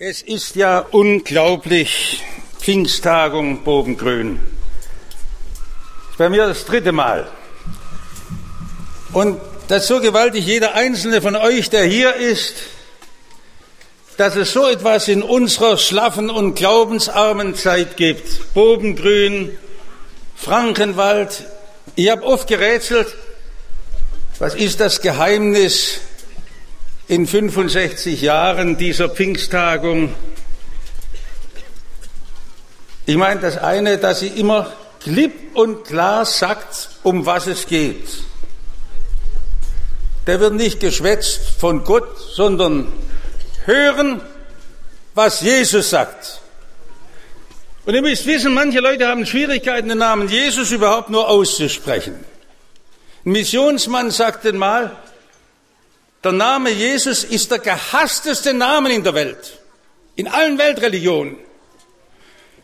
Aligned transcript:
Es 0.00 0.22
ist 0.22 0.54
ja 0.54 0.78
unglaublich, 0.78 2.22
Pfingsttagung 2.60 3.64
Bogengrün. 3.64 4.38
Bei 6.16 6.28
mir 6.28 6.46
das 6.46 6.66
dritte 6.66 6.92
Mal. 6.92 7.28
Und 9.12 9.40
das 9.66 9.82
ist 9.82 9.88
so 9.88 10.00
gewaltig, 10.00 10.46
jeder 10.46 10.74
einzelne 10.74 11.20
von 11.20 11.34
euch, 11.34 11.68
der 11.70 11.82
hier 11.82 12.14
ist, 12.14 12.54
dass 14.18 14.36
es 14.36 14.52
so 14.52 14.68
etwas 14.68 15.08
in 15.08 15.20
unserer 15.20 15.76
schlaffen 15.76 16.30
und 16.30 16.54
glaubensarmen 16.54 17.56
Zeit 17.56 17.96
gibt. 17.96 18.54
Bogengrün, 18.54 19.58
Frankenwald. 20.36 21.42
Ich 21.96 22.08
habe 22.08 22.22
oft 22.22 22.46
gerätselt, 22.46 23.16
was 24.38 24.54
ist 24.54 24.78
das 24.78 25.00
Geheimnis 25.00 26.02
in 27.08 27.26
65 27.26 28.20
Jahren 28.20 28.76
dieser 28.76 29.08
Pfingsttagung. 29.08 30.14
Ich 33.06 33.16
meine, 33.16 33.40
das 33.40 33.56
eine, 33.56 33.96
dass 33.96 34.20
sie 34.20 34.28
immer 34.28 34.70
klipp 35.00 35.56
und 35.56 35.84
klar 35.84 36.26
sagt, 36.26 36.90
um 37.02 37.24
was 37.24 37.46
es 37.46 37.66
geht. 37.66 38.24
Der 40.26 40.40
wird 40.40 40.52
nicht 40.52 40.80
geschwätzt 40.80 41.40
von 41.58 41.84
Gott, 41.84 42.18
sondern 42.18 42.92
hören, 43.64 44.20
was 45.14 45.40
Jesus 45.40 45.88
sagt. 45.88 46.42
Und 47.86 47.94
ihr 47.94 48.02
müsst 48.02 48.26
wissen, 48.26 48.52
manche 48.52 48.80
Leute 48.80 49.08
haben 49.08 49.24
Schwierigkeiten, 49.24 49.88
den 49.88 49.96
Namen 49.96 50.28
Jesus 50.28 50.70
überhaupt 50.72 51.08
nur 51.08 51.30
auszusprechen. 51.30 52.22
Ein 53.24 53.32
Missionsmann 53.32 54.10
sagte 54.10 54.52
mal, 54.52 54.94
der 56.24 56.32
Name 56.32 56.70
Jesus 56.70 57.24
ist 57.24 57.50
der 57.50 57.58
gehassteste 57.58 58.52
Name 58.52 58.92
in 58.92 59.04
der 59.04 59.14
Welt, 59.14 59.58
in 60.16 60.26
allen 60.26 60.58
Weltreligionen. 60.58 61.36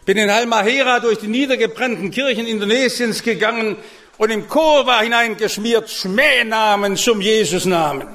Bin 0.04 0.18
in 0.18 0.30
Halmahera 0.30 1.00
durch 1.00 1.18
die 1.18 1.28
niedergebrannten 1.28 2.10
Kirchen 2.10 2.46
Indonesiens 2.46 3.22
gegangen 3.22 3.76
und 4.18 4.30
im 4.30 4.48
Chor 4.48 4.86
war 4.86 5.02
hineingeschmiert 5.02 5.90
Schmähnamen 5.90 6.96
zum 6.96 7.20
Jesusnamen. 7.20 8.06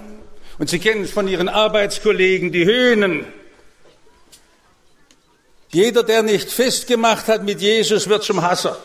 Und 0.60 0.70
Sie 0.70 0.80
kennen 0.80 1.04
es 1.04 1.12
von 1.12 1.28
Ihren 1.28 1.50
Arbeitskollegen, 1.50 2.52
die 2.52 2.66
Höhnen. 2.66 3.26
Jeder, 5.72 6.04
der 6.04 6.22
nicht 6.22 6.52
festgemacht 6.52 7.28
hat 7.28 7.44
mit 7.44 7.62
Jesus, 7.62 8.10
wird 8.10 8.24
zum 8.24 8.42
Hasser. 8.42 8.78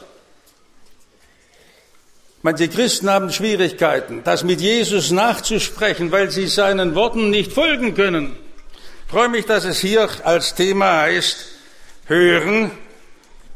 Manche 2.47 2.69
Christen 2.69 3.09
haben 3.09 3.33
Schwierigkeiten, 3.33 4.21
das 4.23 4.45
mit 4.45 4.61
Jesus 4.61 5.11
nachzusprechen, 5.13 6.13
weil 6.13 6.31
sie 6.31 6.47
seinen 6.47 6.95
Worten 6.95 7.31
nicht 7.31 7.55
folgen 7.55 7.95
können. 7.95 8.37
Ich 9.07 9.11
freue 9.11 9.31
mich, 9.31 9.47
dass 9.47 9.65
es 9.65 9.79
hier 9.79 10.11
als 10.25 10.55
Thema 10.55 11.01
heißt, 11.01 11.39
hören, 12.05 12.71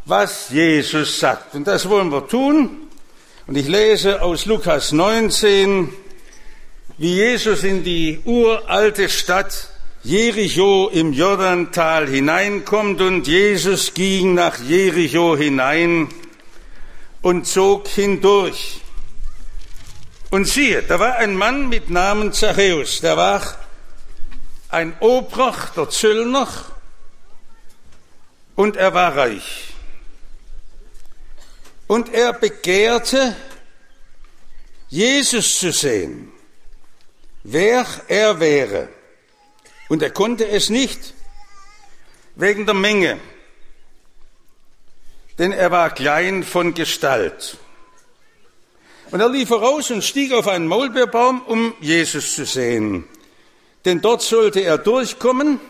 was 0.06 0.48
Jesus 0.48 1.20
sagt. 1.20 1.54
Und 1.54 1.66
das 1.66 1.86
wollen 1.90 2.10
wir 2.10 2.28
tun. 2.28 2.88
Und 3.46 3.58
ich 3.58 3.68
lese 3.68 4.22
aus 4.22 4.46
Lukas 4.46 4.92
19, 4.92 5.92
wie 6.96 7.14
Jesus 7.14 7.64
in 7.64 7.84
die 7.84 8.20
uralte 8.24 9.10
Stadt 9.10 9.68
Jericho 10.02 10.88
im 10.90 11.12
Jordantal 11.12 12.08
hineinkommt 12.08 13.02
und 13.02 13.26
Jesus 13.26 13.92
ging 13.92 14.32
nach 14.32 14.58
Jericho 14.58 15.36
hinein 15.36 16.08
und 17.22 17.46
zog 17.46 17.88
hindurch. 17.88 18.80
Und 20.30 20.46
siehe, 20.46 20.82
da 20.82 21.00
war 21.00 21.16
ein 21.16 21.34
Mann 21.34 21.68
mit 21.68 21.90
Namen 21.90 22.32
Zachäus, 22.32 23.00
der 23.00 23.16
war 23.16 23.42
ein 24.68 24.94
Obroch 25.00 25.70
der 25.70 25.88
Zöllner 25.88 26.48
und 28.54 28.76
er 28.76 28.92
war 28.92 29.16
reich. 29.16 29.74
Und 31.86 32.12
er 32.12 32.34
begehrte, 32.34 33.34
Jesus 34.90 35.58
zu 35.58 35.72
sehen, 35.72 36.30
wer 37.44 37.86
er 38.08 38.38
wäre. 38.40 38.88
Und 39.88 40.02
er 40.02 40.10
konnte 40.10 40.46
es 40.46 40.68
nicht 40.68 41.14
wegen 42.34 42.66
der 42.66 42.74
Menge, 42.74 43.18
denn 45.38 45.52
er 45.52 45.70
war 45.70 45.90
klein 45.90 46.42
von 46.42 46.74
Gestalt. 46.74 47.56
Und 49.10 49.20
er 49.20 49.28
lief 49.28 49.48
voraus 49.48 49.90
und 49.90 50.04
stieg 50.04 50.32
auf 50.32 50.48
einen 50.48 50.66
Maulbeerbaum, 50.66 51.42
um 51.42 51.74
Jesus 51.80 52.34
zu 52.34 52.44
sehen. 52.44 53.04
Denn 53.84 54.00
dort 54.00 54.20
sollte 54.20 54.60
er 54.60 54.76
durchkommen. 54.76 55.60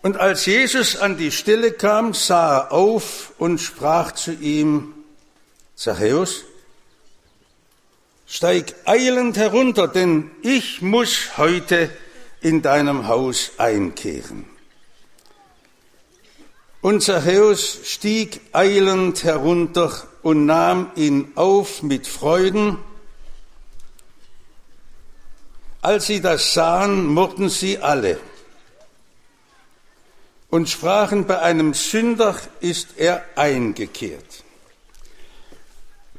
Und 0.00 0.16
als 0.16 0.46
Jesus 0.46 0.96
an 0.96 1.18
die 1.18 1.32
Stelle 1.32 1.72
kam, 1.72 2.14
sah 2.14 2.58
er 2.58 2.72
auf 2.72 3.32
und 3.38 3.58
sprach 3.58 4.12
zu 4.12 4.32
ihm, 4.32 4.94
Zachäus, 5.74 6.44
steig 8.26 8.74
eilend 8.86 9.36
herunter, 9.36 9.88
denn 9.88 10.30
ich 10.42 10.80
muss 10.80 11.36
heute 11.36 11.90
in 12.40 12.62
deinem 12.62 13.08
Haus 13.08 13.52
einkehren. 13.58 14.55
Und 16.86 17.02
Zachäus 17.02 17.80
stieg 17.82 18.40
eilend 18.52 19.24
herunter 19.24 19.90
und 20.22 20.46
nahm 20.46 20.92
ihn 20.94 21.32
auf 21.34 21.82
mit 21.82 22.06
Freuden. 22.06 22.78
Als 25.82 26.06
sie 26.06 26.20
das 26.20 26.54
sahen, 26.54 27.06
murrten 27.06 27.48
sie 27.48 27.80
alle 27.80 28.20
und 30.48 30.68
sprachen, 30.68 31.26
bei 31.26 31.40
einem 31.40 31.74
Sünder 31.74 32.36
ist 32.60 32.90
er 32.98 33.24
eingekehrt. 33.34 34.44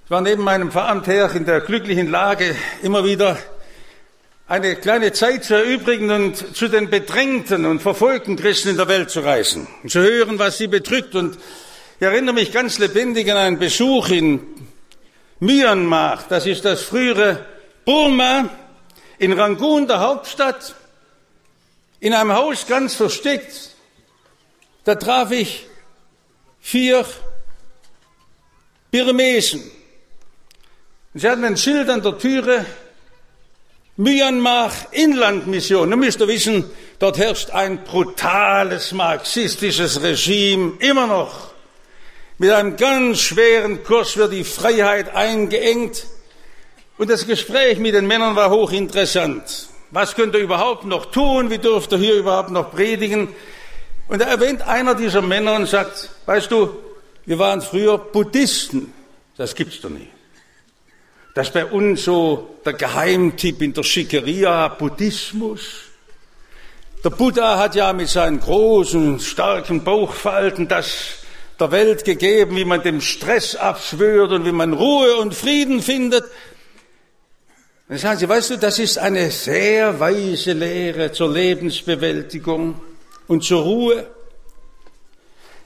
Ich 0.04 0.12
war 0.12 0.20
neben 0.20 0.44
meinem 0.44 0.74
Veramt 0.74 1.08
her 1.08 1.32
in 1.34 1.46
der 1.46 1.62
glücklichen 1.62 2.12
Lage, 2.12 2.54
immer 2.82 3.06
wieder 3.06 3.38
eine 4.48 4.78
kleine 4.78 5.12
Zeit 5.12 5.44
zu 5.44 5.56
erübrigen 5.56 6.10
und 6.10 6.56
zu 6.56 6.70
den 6.70 6.90
bedrängten 6.90 7.66
und 7.66 7.82
verfolgten 7.82 8.38
Christen 8.38 8.70
in 8.70 8.78
der 8.78 8.88
Welt 8.88 9.10
zu 9.10 9.20
reisen 9.20 9.68
und 9.84 9.92
zu 9.92 10.00
hören, 10.00 10.40
was 10.40 10.58
sie 10.58 10.68
bedrückt. 10.68 11.16
Und 11.16 11.38
ich 12.00 12.02
erinnere 12.02 12.34
mich 12.34 12.54
ganz 12.54 12.80
lebendig 12.80 13.30
an 13.30 13.38
einen 13.38 13.60
Besuch 13.60 14.10
in 14.10 14.40
Myanmar, 15.40 16.24
das 16.30 16.46
ist 16.46 16.64
das 16.66 16.82
frühere 16.82 17.46
Burma, 17.86 18.50
in 19.20 19.34
Rangoon, 19.34 19.88
der 19.88 20.00
Hauptstadt, 20.00 20.76
in 22.00 22.14
einem 22.14 22.34
Haus 22.34 22.68
ganz 22.68 22.96
versteckt. 22.96 23.76
Da 24.84 24.96
traf 24.96 25.32
ich 25.32 25.68
vier 26.60 27.06
Birmesen. 28.92 29.64
Sie 31.14 31.28
hatten 31.28 31.44
ein 31.44 31.58
Schild 31.58 31.90
an 31.90 32.02
der 32.02 32.18
Türe, 32.18 32.66
Myanmar 33.98 34.72
Inlandmission. 34.92 35.90
Nun 35.90 36.00
müsst 36.00 36.22
ihr 36.22 36.28
wissen, 36.28 36.66
dort 37.00 37.18
herrscht 37.18 37.50
ein 37.50 37.84
brutales 37.84 38.92
marxistisches 38.92 40.04
Regime, 40.04 40.74
immer 40.80 41.08
noch. 41.08 41.52
Mit 42.38 42.52
einem 42.52 42.78
ganz 42.78 43.22
schweren 43.22 43.84
Kurs 43.84 44.16
wird 44.16 44.34
die 44.34 44.44
Freiheit 44.44 45.16
eingeengt. 45.16 46.06
Und 47.00 47.10
das 47.10 47.26
Gespräch 47.26 47.80
mit 47.80 47.96
den 47.96 48.06
Männern 48.06 48.36
war 48.36 48.52
hochinteressant. 48.52 49.70
Was 49.90 50.14
könnt 50.14 50.36
ihr 50.36 50.42
überhaupt 50.42 50.86
noch 50.86 51.08
tun? 51.08 51.50
Wie 51.50 51.58
dürft 51.58 51.92
ihr 51.92 51.98
hier 51.98 52.16
überhaupt 52.16 52.52
noch 52.52 52.72
predigen? 52.72 53.30
Und 54.08 54.22
da 54.22 54.26
erwähnt 54.26 54.62
einer 54.62 54.94
dieser 54.94 55.24
Männer 55.24 55.56
und 55.56 55.68
sagt, 55.68 56.10
weißt 56.28 56.52
du, 56.52 56.70
wir 57.26 57.40
waren 57.40 57.62
früher 57.62 57.98
Buddhisten. 57.98 58.94
Das 59.38 59.56
gibt's 59.56 59.82
doch 59.82 59.90
nicht. 59.90 60.17
Das 61.38 61.50
ist 61.50 61.54
bei 61.54 61.68
uns 61.68 62.04
so 62.04 62.56
der 62.66 62.74
Geheimtipp 62.74 63.62
in 63.62 63.72
der 63.72 63.84
Schickeria, 63.84 64.70
Buddhismus. 64.70 65.84
Der 67.04 67.12
Buddha 67.12 67.60
hat 67.60 67.76
ja 67.76 67.94
mit 67.94 68.10
seinen 68.10 68.40
großen, 68.40 69.20
starken 69.20 69.84
Bauchfalten 69.84 70.68
das 70.68 71.20
der 71.60 71.70
Welt 71.70 72.04
gegeben, 72.06 72.56
wie 72.56 72.66
man 72.66 72.82
dem 72.82 73.02
Stress 73.02 73.56
abschwört 73.56 74.32
und 74.32 74.48
wie 74.48 74.52
man 74.52 74.74
Ruhe 74.74 75.18
und 75.18 75.36
Frieden 75.36 75.84
findet. 75.84 76.26
Dann 77.88 78.00
sagen 78.00 78.18
sie, 78.18 78.28
weißt 78.28 78.50
du, 78.50 78.58
das 78.58 78.80
ist 78.80 78.98
eine 78.98 79.30
sehr 79.30 80.00
weise 80.00 80.54
Lehre 80.54 81.12
zur 81.12 81.32
Lebensbewältigung 81.32 82.82
und 83.28 83.44
zur 83.44 83.62
Ruhe. 83.62 84.08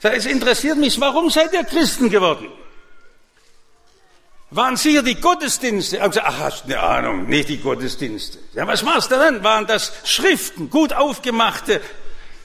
Es 0.02 0.26
interessiert 0.26 0.76
mich, 0.76 1.00
warum 1.00 1.30
seid 1.30 1.54
ihr 1.54 1.64
Christen 1.64 2.10
geworden? 2.10 2.48
Waren 4.54 4.76
sicher 4.76 5.02
die 5.02 5.14
Gottesdienste? 5.14 5.96
Ich 5.96 6.02
gesagt, 6.02 6.26
ach, 6.26 6.38
hast 6.38 6.64
du 6.64 6.72
eine 6.72 6.80
Ahnung, 6.80 7.26
nicht 7.26 7.48
die 7.48 7.58
Gottesdienste. 7.58 8.38
Ja, 8.54 8.66
was 8.66 8.84
du 9.10 9.18
denn? 9.18 9.42
Waren 9.42 9.66
das 9.66 9.92
Schriften, 10.04 10.70
gut 10.70 10.92
aufgemachte, 10.92 11.80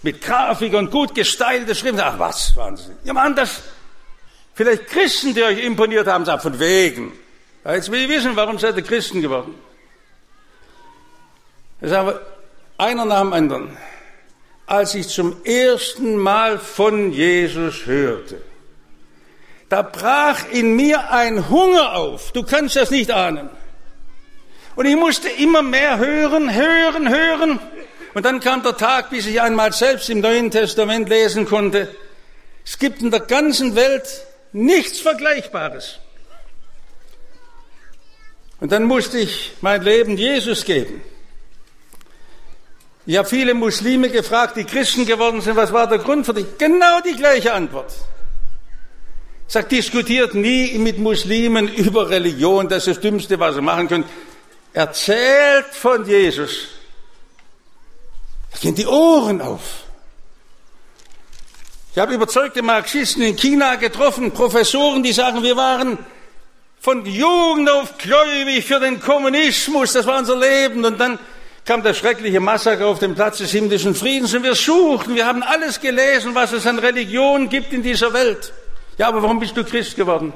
mit 0.03 0.21
Grafik 0.21 0.73
und 0.73 0.89
gut 0.89 1.13
gestylte 1.13 1.75
Schriften? 1.75 1.99
Ach, 1.99 2.17
was 2.17 2.55
waren 2.55 2.77
sie? 2.77 2.91
Ja, 3.03 3.13
waren 3.13 3.35
das 3.35 3.61
vielleicht 4.53 4.87
Christen, 4.87 5.35
die 5.35 5.43
euch 5.43 5.63
imponiert 5.63 6.07
haben? 6.07 6.23
Sagt, 6.25 6.43
von 6.43 6.57
wegen. 6.59 7.11
Ja, 7.65 7.75
jetzt 7.75 7.91
will 7.91 8.01
ich 8.01 8.09
wissen, 8.09 8.35
warum 8.35 8.57
seid 8.57 8.77
ihr 8.77 8.83
Christen 8.83 9.21
geworden? 9.21 9.53
Ich 11.81 11.89
sage, 11.89 12.21
einer 12.77 13.05
nach 13.05 13.21
dem 13.21 13.33
anderen. 13.33 13.77
als 14.67 14.95
ich 14.95 15.07
zum 15.07 15.43
ersten 15.45 16.17
Mal 16.17 16.59
von 16.59 17.11
Jesus 17.13 17.85
hörte. 17.85 18.41
Da 19.69 19.81
brach 19.81 20.49
in 20.51 20.75
mir 20.75 21.11
ein 21.11 21.49
Hunger 21.49 21.95
auf. 21.95 22.31
Du 22.31 22.43
kannst 22.43 22.75
das 22.75 22.89
nicht 22.89 23.11
ahnen. 23.11 23.49
Und 24.75 24.85
ich 24.85 24.95
musste 24.95 25.29
immer 25.29 25.61
mehr 25.61 25.97
hören, 25.97 26.53
hören, 26.53 27.09
hören. 27.09 27.59
Und 28.13 28.25
dann 28.25 28.39
kam 28.39 28.63
der 28.63 28.77
Tag, 28.77 29.09
bis 29.09 29.25
ich 29.25 29.41
einmal 29.41 29.73
selbst 29.73 30.09
im 30.09 30.21
Neuen 30.21 30.51
Testament 30.51 31.09
lesen 31.09 31.45
konnte. 31.45 31.93
Es 32.63 32.79
gibt 32.79 33.01
in 33.01 33.11
der 33.11 33.21
ganzen 33.21 33.75
Welt 33.75 34.07
nichts 34.53 34.99
Vergleichbares. 34.99 35.99
Und 38.59 38.71
dann 38.71 38.83
musste 38.83 39.19
ich 39.19 39.53
mein 39.61 39.81
Leben 39.81 40.17
Jesus 40.17 40.63
geben. 40.63 41.01
Ich 43.05 43.17
habe 43.17 43.27
viele 43.27 43.53
Muslime 43.53 44.09
gefragt, 44.09 44.57
die 44.57 44.65
Christen 44.65 45.05
geworden 45.05 45.41
sind, 45.41 45.55
was 45.55 45.71
war 45.71 45.87
der 45.87 45.99
Grund 45.99 46.25
für 46.25 46.33
dich? 46.33 46.45
Genau 46.57 46.99
die 47.01 47.15
gleiche 47.15 47.53
Antwort. 47.53 47.93
Sagt, 49.47 49.71
diskutiert 49.71 50.33
nie 50.33 50.77
mit 50.77 50.97
Muslimen 50.99 51.73
über 51.73 52.09
Religion, 52.09 52.67
das 52.67 52.87
ist 52.87 52.97
das 52.97 53.01
Dümmste, 53.01 53.39
was 53.39 53.55
ihr 53.55 53.61
machen 53.61 53.87
könnt. 53.87 54.05
Erzählt 54.73 55.67
von 55.71 56.05
Jesus. 56.05 56.67
Da 58.51 58.59
gehen 58.59 58.75
die 58.75 58.85
Ohren 58.85 59.41
auf. 59.41 59.61
Ich 61.93 61.99
habe 61.99 62.13
überzeugte 62.13 62.61
Marxisten 62.61 63.23
in 63.23 63.35
China 63.35 63.75
getroffen, 63.75 64.31
Professoren, 64.31 65.01
die 65.01 65.13
sagen, 65.13 65.41
wir 65.41 65.55
waren 65.55 65.97
von 66.79 67.05
Jugend 67.05 67.69
auf 67.69 67.97
gläubig 67.97 68.65
für 68.65 68.79
den 68.79 68.99
Kommunismus, 68.99 69.93
das 69.93 70.05
war 70.05 70.19
unser 70.19 70.37
Leben. 70.37 70.85
Und 70.85 70.99
dann 70.99 71.17
kam 71.65 71.81
der 71.83 71.93
schreckliche 71.93 72.39
Massaker 72.39 72.87
auf 72.87 72.99
dem 72.99 73.15
Platz 73.15 73.39
des 73.39 73.51
himmlischen 73.51 73.95
Friedens 73.95 74.33
und 74.33 74.43
wir 74.43 74.55
suchten, 74.55 75.15
wir 75.15 75.25
haben 75.25 75.41
alles 75.41 75.79
gelesen, 75.79 76.35
was 76.35 76.51
es 76.51 76.67
an 76.67 76.79
Religion 76.79 77.49
gibt 77.49 77.73
in 77.73 77.81
dieser 77.81 78.13
Welt. 78.13 78.53
Ja, 78.97 79.09
aber 79.09 79.21
warum 79.21 79.39
bist 79.39 79.55
du 79.55 79.63
Christ 79.63 79.95
geworden? 79.95 80.33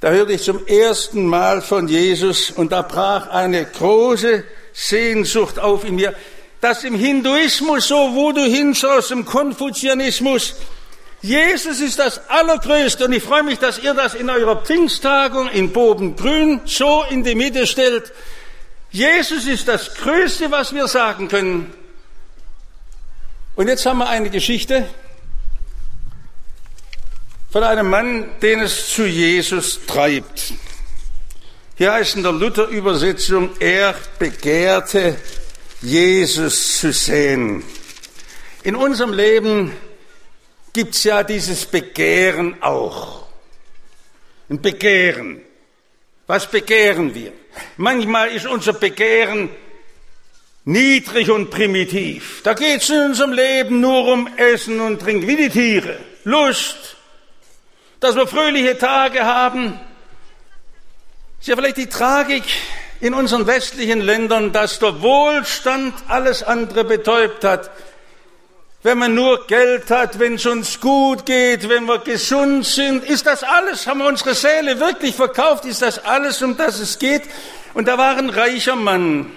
Da 0.00 0.10
hörte 0.10 0.34
ich 0.34 0.42
zum 0.42 0.66
ersten 0.66 1.26
Mal 1.26 1.62
von 1.62 1.88
Jesus 1.88 2.50
und 2.50 2.72
da 2.72 2.82
brach 2.82 3.28
eine 3.28 3.64
große 3.64 4.44
Sehnsucht 4.74 5.58
auf 5.58 5.84
in 5.84 5.94
mir, 5.94 6.14
dass 6.60 6.84
im 6.84 6.94
Hinduismus, 6.94 7.88
so 7.88 8.14
wo 8.14 8.32
du 8.32 8.42
hinschaust, 8.42 9.10
im 9.12 9.24
Konfuzianismus, 9.24 10.56
Jesus 11.22 11.80
ist 11.80 11.98
das 11.98 12.28
Allergrößte 12.28 13.06
und 13.06 13.12
ich 13.12 13.22
freue 13.22 13.42
mich, 13.42 13.58
dass 13.58 13.78
ihr 13.78 13.94
das 13.94 14.14
in 14.14 14.28
eurer 14.28 14.56
Pfingsttagung 14.56 15.48
in 15.48 15.72
Bobengrün 15.72 16.60
so 16.66 17.04
in 17.08 17.24
die 17.24 17.34
Mitte 17.34 17.66
stellt. 17.66 18.12
Jesus 18.90 19.46
ist 19.46 19.66
das 19.66 19.94
Größte, 19.94 20.50
was 20.50 20.74
wir 20.74 20.86
sagen 20.88 21.28
können. 21.28 21.72
Und 23.56 23.68
jetzt 23.68 23.86
haben 23.86 23.98
wir 23.98 24.08
eine 24.08 24.28
Geschichte 24.28 24.86
von 27.50 27.62
einem 27.62 27.88
Mann, 27.88 28.26
den 28.42 28.60
es 28.60 28.88
zu 28.88 29.06
Jesus 29.06 29.80
treibt. 29.86 30.52
Hier 31.76 31.92
heißt 31.92 32.16
in 32.16 32.22
der 32.22 32.32
Luther-Übersetzung, 32.32 33.50
er 33.60 33.94
begehrte 34.18 35.16
Jesus 35.82 36.78
zu 36.78 36.92
sehen. 36.92 37.62
In 38.62 38.74
unserem 38.74 39.12
Leben 39.12 39.72
gibt's 40.72 41.04
ja 41.04 41.22
dieses 41.22 41.66
Begehren 41.66 42.62
auch. 42.62 43.26
Ein 44.48 44.60
Begehren. 44.60 45.42
Was 46.26 46.50
begehren 46.50 47.14
wir? 47.14 47.32
Manchmal 47.76 48.30
ist 48.30 48.46
unser 48.46 48.72
Begehren 48.72 49.50
niedrig 50.64 51.30
und 51.30 51.50
primitiv. 51.50 52.40
Da 52.42 52.54
geht's 52.54 52.90
in 52.90 53.00
unserem 53.00 53.32
Leben 53.32 53.80
nur 53.80 54.12
um 54.12 54.28
Essen 54.36 54.80
und 54.80 55.00
Trinken, 55.00 55.28
wie 55.28 55.36
die 55.36 55.50
Tiere. 55.50 55.98
Lust, 56.24 56.95
dass 58.00 58.16
wir 58.16 58.26
fröhliche 58.26 58.78
Tage 58.78 59.24
haben. 59.24 59.78
Ist 61.40 61.48
ja 61.48 61.56
vielleicht 61.56 61.76
die 61.76 61.88
Tragik 61.88 62.44
in 63.00 63.14
unseren 63.14 63.46
westlichen 63.46 64.00
Ländern, 64.00 64.52
dass 64.52 64.78
der 64.78 65.02
Wohlstand 65.02 65.94
alles 66.08 66.42
andere 66.42 66.84
betäubt 66.84 67.44
hat 67.44 67.70
wenn 68.86 68.98
man 68.98 69.16
nur 69.16 69.48
Geld 69.48 69.90
hat, 69.90 70.20
wenn 70.20 70.34
es 70.34 70.46
uns 70.46 70.80
gut 70.80 71.26
geht, 71.26 71.68
wenn 71.68 71.86
wir 71.86 71.98
gesund 71.98 72.64
sind, 72.64 73.02
ist 73.02 73.26
das 73.26 73.42
alles, 73.42 73.88
haben 73.88 73.98
wir 73.98 74.06
unsere 74.06 74.32
Seele 74.32 74.78
wirklich 74.78 75.16
verkauft, 75.16 75.64
ist 75.64 75.82
das 75.82 75.98
alles, 76.04 76.40
um 76.40 76.56
das 76.56 76.78
es 76.78 76.96
geht. 77.00 77.22
Und 77.74 77.88
da 77.88 77.98
war 77.98 78.16
ein 78.16 78.30
reicher 78.30 78.76
Mann. 78.76 79.32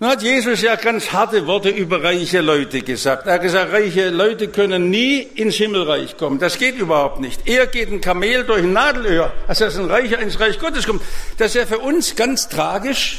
Nun 0.00 0.10
hat 0.10 0.22
Jesus 0.22 0.62
ja 0.62 0.76
ganz 0.76 1.10
harte 1.10 1.44
Worte 1.48 1.70
über 1.70 2.04
reiche 2.04 2.40
Leute 2.40 2.82
gesagt. 2.82 3.26
Er 3.26 3.34
hat 3.34 3.42
gesagt, 3.42 3.72
reiche 3.72 4.10
Leute 4.10 4.46
können 4.46 4.90
nie 4.90 5.18
ins 5.18 5.56
Himmelreich 5.56 6.16
kommen. 6.16 6.38
Das 6.38 6.56
geht 6.56 6.76
überhaupt 6.76 7.18
nicht. 7.18 7.48
Er 7.48 7.66
geht 7.66 7.90
ein 7.90 8.00
Kamel 8.00 8.44
durch 8.44 8.62
ein 8.62 8.72
Nadelöhr, 8.72 9.32
als 9.48 9.58
dass 9.58 9.76
ein 9.76 9.86
Reicher 9.86 10.20
ins 10.20 10.38
Reich 10.38 10.60
Gottes 10.60 10.86
kommt. 10.86 11.02
Das 11.36 11.48
ist 11.48 11.54
ja 11.56 11.66
für 11.66 11.80
uns 11.80 12.14
ganz 12.14 12.48
tragisch, 12.48 13.18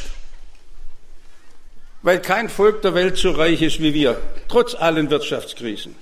weil 2.02 2.22
kein 2.22 2.48
Volk 2.48 2.82
der 2.82 2.94
Welt 2.96 3.18
so 3.18 3.32
reich 3.32 3.62
ist 3.62 3.82
wie 3.82 3.94
wir, 3.94 4.22
trotz 4.48 4.74
allen 4.74 5.10
Wirtschaftskrisen. 5.10 5.98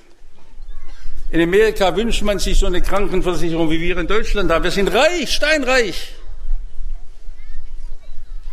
In 1.31 1.41
Amerika 1.41 1.95
wünscht 1.95 2.21
man 2.21 2.37
sich 2.37 2.59
so 2.59 2.67
eine 2.67 2.83
Krankenversicherung, 2.83 3.71
wie 3.71 3.81
wir 3.81 3.97
in 3.97 4.05
Deutschland 4.05 4.51
haben. 4.51 4.63
Wir 4.63 4.71
sind 4.71 4.93
reich, 4.93 5.33
steinreich. 5.33 6.16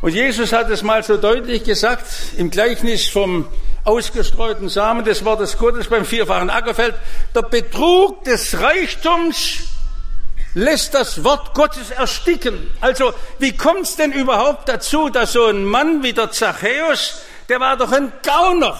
Und 0.05 0.13
Jesus 0.13 0.53
hat 0.53 0.69
es 0.69 0.83
mal 0.83 1.03
so 1.03 1.17
deutlich 1.17 1.65
gesagt 1.65 2.05
im 2.37 2.51
Gleichnis 2.51 3.09
vom 3.09 3.49
ausgestreuten 3.85 4.69
Samen 4.69 5.03
des 5.03 5.25
Wortes 5.25 5.57
Gottes 5.57 5.87
beim 5.87 6.05
vierfachen 6.05 6.51
Ackerfeld. 6.51 6.95
Der 7.35 7.41
Betrug 7.41 8.23
des 8.25 8.61
Reichtums 8.61 9.61
lässt 10.53 10.93
das 10.93 11.25
Wort 11.25 11.55
Gottes 11.55 11.91
ersticken. 11.91 12.71
Also 12.83 13.15
wie 13.39 13.57
kommt 13.57 13.85
es 13.85 13.97
denn 13.97 14.13
überhaupt 14.13 14.69
dazu, 14.69 15.09
dass 15.09 15.33
so 15.33 15.47
ein 15.47 15.65
Mann 15.65 16.03
wie 16.03 16.13
der 16.13 16.31
Zachäus 16.31 17.23
der 17.49 17.61
war 17.61 17.79
doch 17.79 17.91
ein 17.91 18.13
Gauner. 18.23 18.79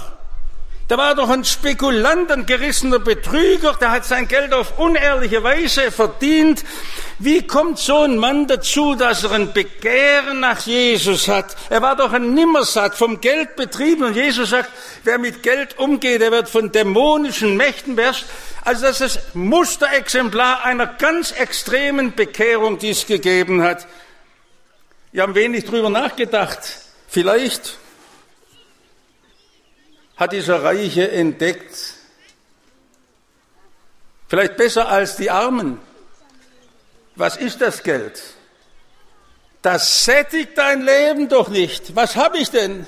Der 0.91 0.99
war 0.99 1.15
doch 1.15 1.31
ein 1.31 1.47
Spekulant, 1.47 2.31
ein 2.31 2.45
gerissener 2.45 2.99
Betrüger, 2.99 3.73
der 3.81 3.91
hat 3.91 4.05
sein 4.05 4.29
Geld 4.29 4.53
auf 4.53 4.79
unehrliche 4.79 5.43
Weise 5.43 5.91
verdient. 5.91 6.63
Wie 7.19 7.47
kommt 7.47 7.79
so 7.79 8.03
ein 8.03 8.19
Mann 8.19 8.47
dazu, 8.49 8.95
dass 8.95 9.25
er 9.25 9.33
ein 9.33 9.55
Begehren 9.55 10.41
nach 10.41 10.61
Jesus 10.67 11.27
hat? 11.27 11.57
Er 11.71 11.81
war 11.81 11.97
doch 11.97 12.13
ein 12.13 12.35
Nimmersatt, 12.35 12.97
vom 12.97 13.23
Geld 13.23 13.57
betrieben. 13.57 14.05
Und 14.05 14.15
Jesus 14.15 14.51
sagt, 14.51 14.71
wer 15.05 15.17
mit 15.17 15.43
Geld 15.43 15.79
umgeht, 15.79 16.21
der 16.21 16.31
wird 16.33 16.51
von 16.51 16.71
dämonischen 16.71 17.57
Mächten 17.57 17.97
beherrscht. 17.97 18.27
Also 18.63 18.83
das 18.83 19.01
ist 19.01 19.35
Musterexemplar 19.35 20.65
einer 20.65 20.87
ganz 20.87 21.33
extremen 21.33 22.15
Bekehrung, 22.15 22.79
die 22.79 22.91
es 22.91 23.07
gegeben 23.07 23.63
hat. 23.63 23.87
Wir 25.13 25.23
haben 25.23 25.35
wenig 25.35 25.65
drüber 25.65 25.89
nachgedacht. 25.89 26.59
Vielleicht 27.09 27.79
hat 30.17 30.33
dieser 30.33 30.63
Reiche 30.63 31.11
entdeckt, 31.11 31.95
vielleicht 34.29 34.57
besser 34.57 34.89
als 34.89 35.17
die 35.17 35.31
Armen. 35.31 35.79
Was 37.17 37.37
ist 37.37 37.61
das 37.61 37.83
Geld? 37.83 38.23
Das 39.63 40.05
sättigt 40.05 40.59
dein 40.59 40.83
Leben 40.83 41.29
doch 41.29 41.49
nicht. 41.49 41.97
Was 41.97 42.17
habe 42.17 42.39
ich 42.39 42.51
denn? 42.51 42.87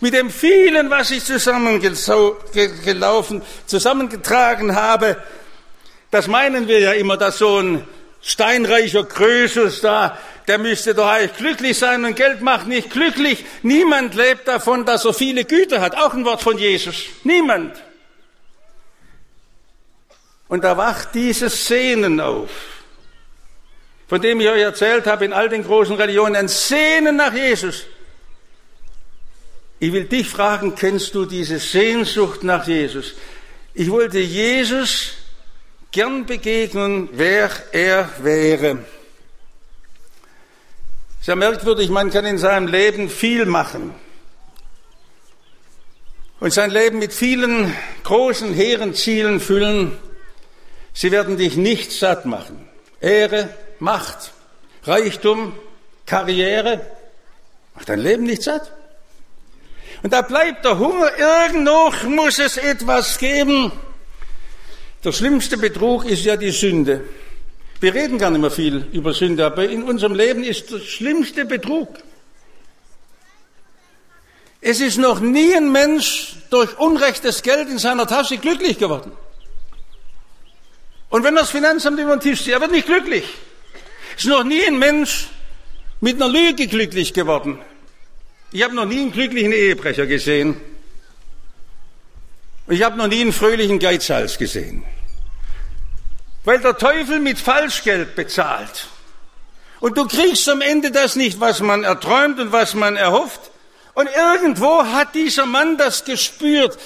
Mit 0.00 0.14
dem 0.14 0.30
vielen, 0.30 0.90
was 0.90 1.10
ich 1.10 1.24
zusammengelaufen, 1.24 3.42
zusammengetragen 3.66 4.74
habe, 4.74 5.16
das 6.10 6.26
meinen 6.26 6.68
wir 6.68 6.80
ja 6.80 6.92
immer, 6.92 7.16
dass 7.16 7.38
so 7.38 7.60
ein 7.60 7.86
steinreicher 8.22 9.04
Krösus 9.04 9.80
da, 9.80 10.18
der 10.50 10.58
müsste 10.58 10.96
doch 10.96 11.06
eigentlich 11.06 11.36
glücklich 11.36 11.78
sein 11.78 12.04
und 12.04 12.16
Geld 12.16 12.40
macht 12.40 12.66
nicht 12.66 12.90
glücklich. 12.90 13.44
Niemand 13.62 14.16
lebt 14.16 14.48
davon, 14.48 14.84
dass 14.84 15.04
er 15.04 15.14
viele 15.14 15.44
Güter 15.44 15.80
hat. 15.80 15.94
Auch 15.94 16.12
ein 16.12 16.24
Wort 16.24 16.42
von 16.42 16.58
Jesus. 16.58 17.04
Niemand. 17.22 17.80
Und 20.48 20.64
da 20.64 20.76
wacht 20.76 21.14
dieses 21.14 21.68
Sehnen 21.68 22.18
auf, 22.18 22.50
von 24.08 24.20
dem 24.20 24.40
ich 24.40 24.48
euch 24.48 24.62
erzählt 24.62 25.06
habe 25.06 25.24
in 25.24 25.32
all 25.32 25.48
den 25.48 25.62
großen 25.62 25.94
Religionen, 25.94 26.34
ein 26.34 26.48
Sehnen 26.48 27.14
nach 27.14 27.32
Jesus. 27.32 27.84
Ich 29.78 29.92
will 29.92 30.06
dich 30.06 30.28
fragen, 30.28 30.74
kennst 30.74 31.14
du 31.14 31.26
diese 31.26 31.60
Sehnsucht 31.60 32.42
nach 32.42 32.66
Jesus? 32.66 33.14
Ich 33.72 33.88
wollte 33.88 34.18
Jesus 34.18 35.12
gern 35.92 36.26
begegnen, 36.26 37.08
wer 37.12 37.50
er 37.70 38.08
wäre. 38.18 38.78
Sehr 41.22 41.36
merkwürdig, 41.36 41.90
man 41.90 42.10
kann 42.10 42.24
in 42.24 42.38
seinem 42.38 42.66
Leben 42.66 43.10
viel 43.10 43.44
machen 43.44 43.94
und 46.40 46.50
sein 46.50 46.70
Leben 46.70 46.98
mit 46.98 47.12
vielen 47.12 47.74
großen, 48.04 48.54
hehren 48.54 48.94
Zielen 48.94 49.38
füllen. 49.38 49.98
Sie 50.94 51.12
werden 51.12 51.36
dich 51.36 51.56
nicht 51.56 51.92
satt 51.92 52.24
machen. 52.24 52.66
Ehre, 53.02 53.50
Macht, 53.78 54.32
Reichtum, 54.84 55.54
Karriere 56.06 56.80
macht 57.74 57.90
dein 57.90 58.00
Leben 58.00 58.24
nicht 58.24 58.42
satt. 58.42 58.72
Und 60.02 60.14
da 60.14 60.22
bleibt 60.22 60.64
der 60.64 60.78
Hunger, 60.78 61.10
irgendwo 61.18 61.92
muss 62.08 62.38
es 62.38 62.56
etwas 62.56 63.18
geben. 63.18 63.70
Der 65.04 65.12
schlimmste 65.12 65.58
Betrug 65.58 66.06
ist 66.06 66.24
ja 66.24 66.36
die 66.36 66.50
Sünde. 66.50 67.04
Wir 67.80 67.94
reden 67.94 68.18
gar 68.18 68.30
nicht 68.30 68.42
mehr 68.42 68.50
viel 68.50 68.86
über 68.92 69.14
Sünde, 69.14 69.46
aber 69.46 69.68
in 69.68 69.82
unserem 69.82 70.14
Leben 70.14 70.44
ist 70.44 70.70
der 70.70 70.80
schlimmste 70.80 71.46
Betrug. 71.46 71.88
Es 74.60 74.80
ist 74.80 74.98
noch 74.98 75.20
nie 75.20 75.54
ein 75.54 75.72
Mensch 75.72 76.34
durch 76.50 76.78
unrechtes 76.78 77.42
Geld 77.42 77.70
in 77.70 77.78
seiner 77.78 78.06
Tasche 78.06 78.36
glücklich 78.36 78.76
geworden. 78.76 79.12
Und 81.08 81.24
wenn 81.24 81.34
das 81.34 81.50
Finanzamt 81.50 81.98
über 81.98 82.16
den 82.16 82.20
Tisch 82.20 82.44
zieht, 82.44 82.52
er 82.52 82.60
wird 82.60 82.70
nicht 82.70 82.86
glücklich. 82.86 83.24
Es 84.14 84.24
ist 84.24 84.30
noch 84.30 84.44
nie 84.44 84.62
ein 84.66 84.78
Mensch 84.78 85.28
mit 86.00 86.16
einer 86.16 86.30
Lüge 86.30 86.66
glücklich 86.66 87.14
geworden. 87.14 87.58
Ich 88.52 88.62
habe 88.62 88.74
noch 88.74 88.84
nie 88.84 89.00
einen 89.00 89.12
glücklichen 89.12 89.52
Ehebrecher 89.52 90.06
gesehen. 90.06 90.60
Ich 92.68 92.82
habe 92.82 92.98
noch 92.98 93.08
nie 93.08 93.22
einen 93.22 93.32
fröhlichen 93.32 93.78
Geizhals 93.78 94.36
gesehen. 94.36 94.84
Weil 96.44 96.60
der 96.60 96.78
Teufel 96.78 97.20
mit 97.20 97.38
Falschgeld 97.38 98.14
bezahlt. 98.16 98.88
Und 99.80 99.96
du 99.96 100.06
kriegst 100.06 100.48
am 100.48 100.60
Ende 100.60 100.90
das 100.90 101.16
nicht, 101.16 101.40
was 101.40 101.60
man 101.60 101.84
erträumt 101.84 102.38
und 102.38 102.52
was 102.52 102.74
man 102.74 102.96
erhofft. 102.96 103.50
Und 103.94 104.08
irgendwo 104.14 104.84
hat 104.84 105.14
dieser 105.14 105.46
Mann 105.46 105.76
das 105.76 106.04
gespürt. 106.04 106.78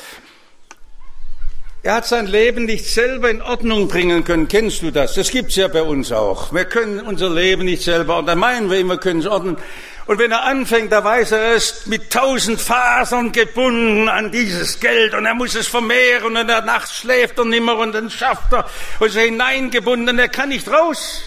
Er 1.83 1.97
hat 1.97 2.07
sein 2.07 2.27
Leben 2.27 2.65
nicht 2.65 2.87
selber 2.87 3.29
in 3.29 3.43
Ordnung 3.43 3.89
bringen 3.89 4.25
können. 4.25 4.49
Kennst 4.49 4.81
du 4.81 4.91
das? 4.91 5.15
Das 5.15 5.31
gibt's 5.31 5.57
ja 5.57 5.69
bei 5.69 5.83
uns 5.83 6.13
auch. 6.13 6.53
Wir 6.53 6.65
können 6.65 7.01
unser 7.01 7.29
Leben 7.29 7.67
nicht 7.67 7.83
selber, 7.83 8.19
und 8.19 8.27
dann 8.27 8.39
meinen 8.39 8.71
wir 8.71 8.79
immer, 8.79 8.95
wir 8.95 9.01
können 9.01 9.21
es 9.21 9.27
ordnen. 9.27 9.59
Und 10.07 10.19
wenn 10.19 10.33
er 10.33 10.43
anfängt, 10.43 10.93
da 10.93 11.03
weiß 11.03 11.33
er, 11.33 11.41
er 11.41 11.55
ist 11.55 11.87
mit 11.87 12.11
tausend 12.11 12.61
Fasern 12.61 13.33
gebunden 13.33 14.09
an 14.09 14.31
dieses 14.31 14.79
Geld 14.79 15.15
und 15.15 15.25
er 15.25 15.35
muss 15.35 15.55
es 15.55 15.67
vermehren 15.67 16.37
und 16.37 16.49
er 16.49 16.61
nachts 16.61 16.99
schläft 16.99 17.39
er 17.39 17.47
nimmer 17.47 17.79
und 17.79 17.93
dann 17.93 18.11
schafft 18.11 18.53
er 18.53 18.67
und 18.99 19.07
ist 19.07 19.17
hineingebunden 19.17 20.11
und 20.11 20.19
er 20.19 20.29
kann 20.29 20.51
nicht 20.51 20.69
raus. 20.69 21.23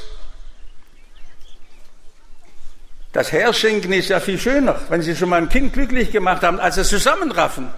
Das 3.14 3.32
Herschenken 3.32 3.94
ist 3.94 4.10
ja 4.10 4.20
viel 4.20 4.38
schöner, 4.38 4.80
wenn 4.90 5.02
Sie 5.02 5.16
schon 5.16 5.30
mal 5.30 5.42
ein 5.42 5.50
Kind 5.50 5.74
glücklich 5.74 6.12
gemacht 6.12 6.44
haben, 6.44 6.60
als 6.60 6.78
es 6.78 6.90
zusammenraffen. 6.90 7.70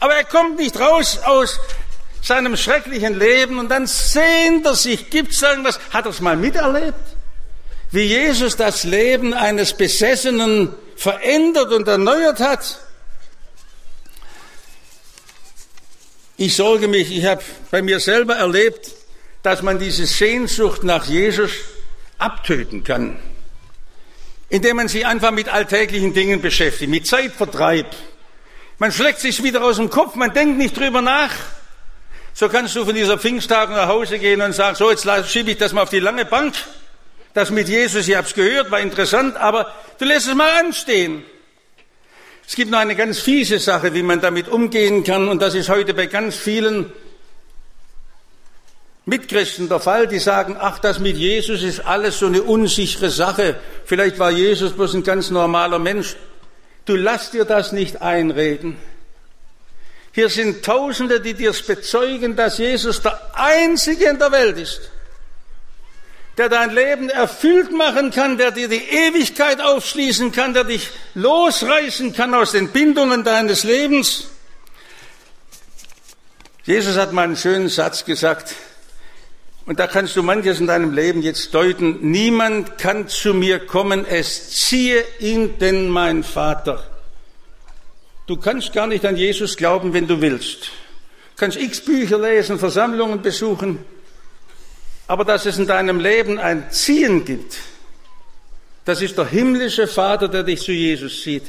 Aber 0.00 0.14
er 0.14 0.24
kommt 0.24 0.56
nicht 0.56 0.80
raus 0.80 1.20
aus 1.24 1.60
seinem 2.20 2.56
schrecklichen 2.56 3.16
Leben 3.16 3.60
und 3.60 3.68
dann 3.68 3.86
sehnt 3.86 4.66
er 4.66 4.74
sich, 4.74 5.10
gibt 5.10 5.30
es 5.30 5.42
irgendwas, 5.42 5.78
hat 5.92 6.06
er 6.06 6.10
es 6.10 6.20
mal 6.20 6.36
miterlebt? 6.36 7.13
Wie 7.94 8.02
Jesus 8.02 8.56
das 8.56 8.82
Leben 8.82 9.34
eines 9.34 9.72
Besessenen 9.72 10.74
verändert 10.96 11.72
und 11.72 11.86
erneuert 11.86 12.40
hat. 12.40 12.80
Ich 16.36 16.56
sorge 16.56 16.88
mich, 16.88 17.16
ich 17.16 17.24
habe 17.24 17.42
bei 17.70 17.82
mir 17.82 18.00
selber 18.00 18.34
erlebt, 18.34 18.90
dass 19.44 19.62
man 19.62 19.78
diese 19.78 20.06
Sehnsucht 20.06 20.82
nach 20.82 21.04
Jesus 21.04 21.52
abtöten 22.18 22.82
kann, 22.82 23.16
indem 24.48 24.76
man 24.76 24.88
sich 24.88 25.06
einfach 25.06 25.30
mit 25.30 25.48
alltäglichen 25.48 26.14
Dingen 26.14 26.42
beschäftigt, 26.42 26.90
mit 26.90 27.06
Zeitvertreib. 27.06 27.94
Man 28.78 28.90
schlägt 28.90 29.20
sich 29.20 29.40
wieder 29.44 29.62
aus 29.62 29.76
dem 29.76 29.88
Kopf, 29.88 30.16
man 30.16 30.34
denkt 30.34 30.58
nicht 30.58 30.76
drüber 30.76 31.00
nach. 31.00 31.32
So 32.32 32.48
kannst 32.48 32.74
du 32.74 32.84
von 32.84 32.96
dieser 32.96 33.18
Pfingsttag 33.18 33.70
nach 33.70 33.86
Hause 33.86 34.18
gehen 34.18 34.40
und 34.40 34.52
sagen, 34.52 34.74
so 34.74 34.90
jetzt 34.90 35.06
schiebe 35.30 35.52
ich 35.52 35.58
das 35.58 35.72
mal 35.72 35.82
auf 35.82 35.90
die 35.90 36.00
lange 36.00 36.24
Bank 36.24 36.54
das 37.34 37.50
mit 37.50 37.68
Jesus, 37.68 38.06
ich 38.08 38.16
habe 38.16 38.26
es 38.26 38.34
gehört, 38.34 38.70
war 38.70 38.80
interessant, 38.80 39.36
aber 39.36 39.72
du 39.98 40.04
lässt 40.04 40.28
es 40.28 40.34
mal 40.34 40.64
anstehen. 40.64 41.24
Es 42.46 42.54
gibt 42.54 42.70
noch 42.70 42.78
eine 42.78 42.94
ganz 42.94 43.18
fiese 43.18 43.58
Sache, 43.58 43.92
wie 43.92 44.02
man 44.02 44.20
damit 44.20 44.48
umgehen 44.48 45.02
kann, 45.02 45.28
und 45.28 45.42
das 45.42 45.54
ist 45.54 45.68
heute 45.68 45.94
bei 45.94 46.06
ganz 46.06 46.36
vielen 46.36 46.92
Mitchristen 49.04 49.68
der 49.68 49.80
Fall, 49.80 50.06
die 50.06 50.20
sagen, 50.20 50.56
ach, 50.58 50.78
das 50.78 51.00
mit 51.00 51.16
Jesus 51.16 51.62
ist 51.62 51.80
alles 51.80 52.20
so 52.20 52.26
eine 52.26 52.42
unsichere 52.42 53.10
Sache. 53.10 53.56
Vielleicht 53.84 54.18
war 54.18 54.30
Jesus 54.30 54.72
bloß 54.72 54.94
ein 54.94 55.02
ganz 55.02 55.30
normaler 55.30 55.78
Mensch. 55.78 56.16
Du 56.84 56.96
lass 56.96 57.30
dir 57.30 57.44
das 57.44 57.72
nicht 57.72 58.00
einreden. 58.00 58.78
Hier 60.12 60.28
sind 60.28 60.64
Tausende, 60.64 61.20
die 61.20 61.34
dir 61.34 61.52
bezeugen, 61.52 62.36
dass 62.36 62.58
Jesus 62.58 63.02
der 63.02 63.20
Einzige 63.34 64.04
in 64.04 64.18
der 64.18 64.30
Welt 64.30 64.56
ist 64.56 64.90
der 66.36 66.48
dein 66.48 66.74
Leben 66.74 67.08
erfüllt 67.10 67.72
machen 67.72 68.10
kann, 68.10 68.38
der 68.38 68.50
dir 68.50 68.68
die 68.68 68.82
Ewigkeit 68.82 69.60
aufschließen 69.60 70.32
kann, 70.32 70.54
der 70.54 70.64
dich 70.64 70.90
losreißen 71.14 72.12
kann 72.12 72.34
aus 72.34 72.52
den 72.52 72.68
Bindungen 72.68 73.22
deines 73.22 73.64
Lebens. 73.64 74.28
Jesus 76.64 76.96
hat 76.96 77.12
mal 77.12 77.22
einen 77.22 77.36
schönen 77.36 77.68
Satz 77.68 78.04
gesagt, 78.04 78.54
und 79.66 79.78
da 79.78 79.86
kannst 79.86 80.14
du 80.16 80.22
manches 80.22 80.60
in 80.60 80.66
deinem 80.66 80.92
Leben 80.92 81.22
jetzt 81.22 81.54
deuten. 81.54 82.10
Niemand 82.10 82.76
kann 82.76 83.08
zu 83.08 83.32
mir 83.32 83.64
kommen, 83.64 84.04
es 84.04 84.50
ziehe 84.50 85.02
ihn 85.20 85.58
denn 85.58 85.88
mein 85.88 86.22
Vater. 86.22 86.84
Du 88.26 88.36
kannst 88.36 88.72
gar 88.72 88.86
nicht 88.86 89.06
an 89.06 89.16
Jesus 89.16 89.56
glauben, 89.56 89.94
wenn 89.94 90.06
du 90.06 90.20
willst. 90.20 90.64
Du 90.64 90.70
kannst 91.36 91.58
x 91.58 91.80
Bücher 91.80 92.18
lesen, 92.18 92.58
Versammlungen 92.58 93.22
besuchen, 93.22 93.84
aber 95.06 95.24
dass 95.24 95.46
es 95.46 95.58
in 95.58 95.66
deinem 95.66 96.00
Leben 96.00 96.38
ein 96.38 96.70
Ziehen 96.70 97.24
gibt, 97.24 97.56
das 98.84 99.00
ist 99.00 99.16
der 99.16 99.26
himmlische 99.26 99.86
Vater, 99.86 100.28
der 100.28 100.42
dich 100.42 100.60
zu 100.60 100.72
Jesus 100.72 101.22
zieht. 101.22 101.44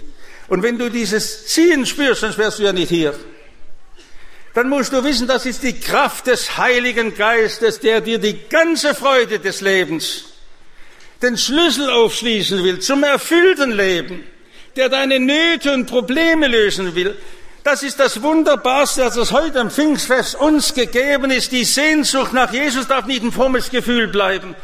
Und 0.47 0.63
wenn 0.63 0.77
du 0.77 0.89
dieses 0.89 1.47
Ziehen 1.47 1.85
spürst, 1.85 2.21
sonst 2.21 2.37
wärst 2.37 2.59
du 2.59 2.63
ja 2.63 2.73
nicht 2.73 2.89
hier, 2.89 3.13
dann 4.53 4.69
musst 4.69 4.93
du 4.93 5.03
wissen, 5.03 5.27
das 5.27 5.45
ist 5.45 5.63
die 5.63 5.77
Kraft 5.77 6.27
des 6.27 6.57
Heiligen 6.57 7.13
Geistes, 7.13 7.79
der 7.81 7.99
dir 7.99 8.19
die 8.19 8.37
ganze 8.47 8.95
Freude 8.95 9.39
des 9.39 9.59
Lebens, 9.59 10.25
den 11.21 11.37
Schlüssel 11.37 11.89
aufschließen 11.89 12.63
will 12.63 12.79
zum 12.79 13.03
erfüllten 13.03 13.71
Leben, 13.71 14.23
der 14.77 14.87
deine 14.87 15.19
Nöte 15.19 15.73
und 15.73 15.87
Probleme 15.87 16.47
lösen 16.47 16.95
will, 16.95 17.17
das 17.65 17.81
ist 17.81 17.99
das 17.99 18.21
Wunderbarste, 18.21 19.01
dass 19.01 19.15
es 19.15 19.31
heute 19.31 19.59
am 19.59 19.71
Pfingstfest 19.71 20.35
uns 20.35 20.75
gegeben 20.75 21.31
ist. 21.31 21.51
Die 21.51 21.63
Sehnsucht 21.63 22.31
nach 22.31 22.53
Jesus 22.53 22.87
darf 22.87 23.07
nicht 23.07 23.23
ein 23.23 23.31
frommes 23.31 23.71
Gefühl 23.71 24.07
bleiben. 24.07 24.55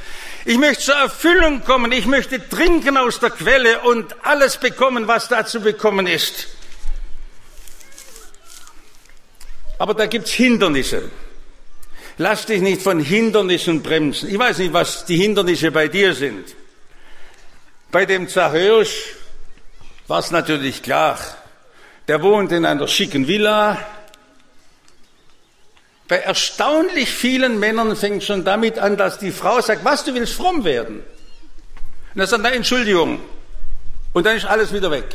Ich 0.46 0.60
möchte 0.60 0.84
zur 0.84 0.96
Erfüllung 0.96 1.64
kommen. 1.64 1.92
Ich 1.92 2.06
möchte 2.06 2.48
trinken 2.48 2.98
aus 2.98 3.20
der 3.20 3.32
Quelle 3.32 3.80
und 3.82 4.16
alles 4.24 4.58
bekommen, 4.58 5.08
was 5.08 5.28
da 5.28 5.48
zu 5.48 5.62
bekommen 5.62 6.06
ist. 6.06 6.50
Aber 9.80 9.96
da 9.96 10.06
gibt's 10.06 10.32
Hindernisse. 10.32 11.10
Lass 12.20 12.46
dich 12.46 12.62
nicht 12.62 12.84
von 12.84 13.00
Hindernissen 13.00 13.82
bremsen. 13.82 14.30
Ich 14.30 14.38
weiß 14.38 14.60
nicht, 14.60 14.74
was 14.74 15.06
die 15.06 15.18
Hindernisse 15.18 15.72
bei 15.72 15.88
dir 15.88 16.14
sind. 16.14 16.56
Bei 17.92 18.06
dem 18.06 18.30
Zachäus 18.30 18.92
war 20.08 20.20
es 20.20 20.30
natürlich 20.30 20.84
klar. 20.84 21.18
Der 22.12 22.22
wohnt 22.22 22.52
in 22.52 22.66
einer 22.66 22.90
schicken 22.90 23.26
Villa. 23.26 23.78
Bei 26.10 26.18
erstaunlich 26.18 27.10
vielen 27.10 27.58
Männern 27.58 27.96
fängt 27.96 28.26
schon 28.26 28.44
damit 28.44 28.78
an, 28.80 28.98
dass 28.98 29.18
die 29.18 29.32
Frau 29.32 29.62
sagt, 29.62 29.86
was, 29.86 30.04
du 30.04 30.14
willst 30.14 30.34
fromm 30.34 30.66
werden? 30.66 31.06
Und 32.14 32.20
er 32.20 32.28
sagt, 32.28 32.44
na, 32.44 32.52
Entschuldigung. 32.52 33.22
Und 34.12 34.26
dann 34.26 34.36
ist 34.36 34.44
alles 34.44 34.74
wieder 34.74 34.92
weg. 34.92 35.06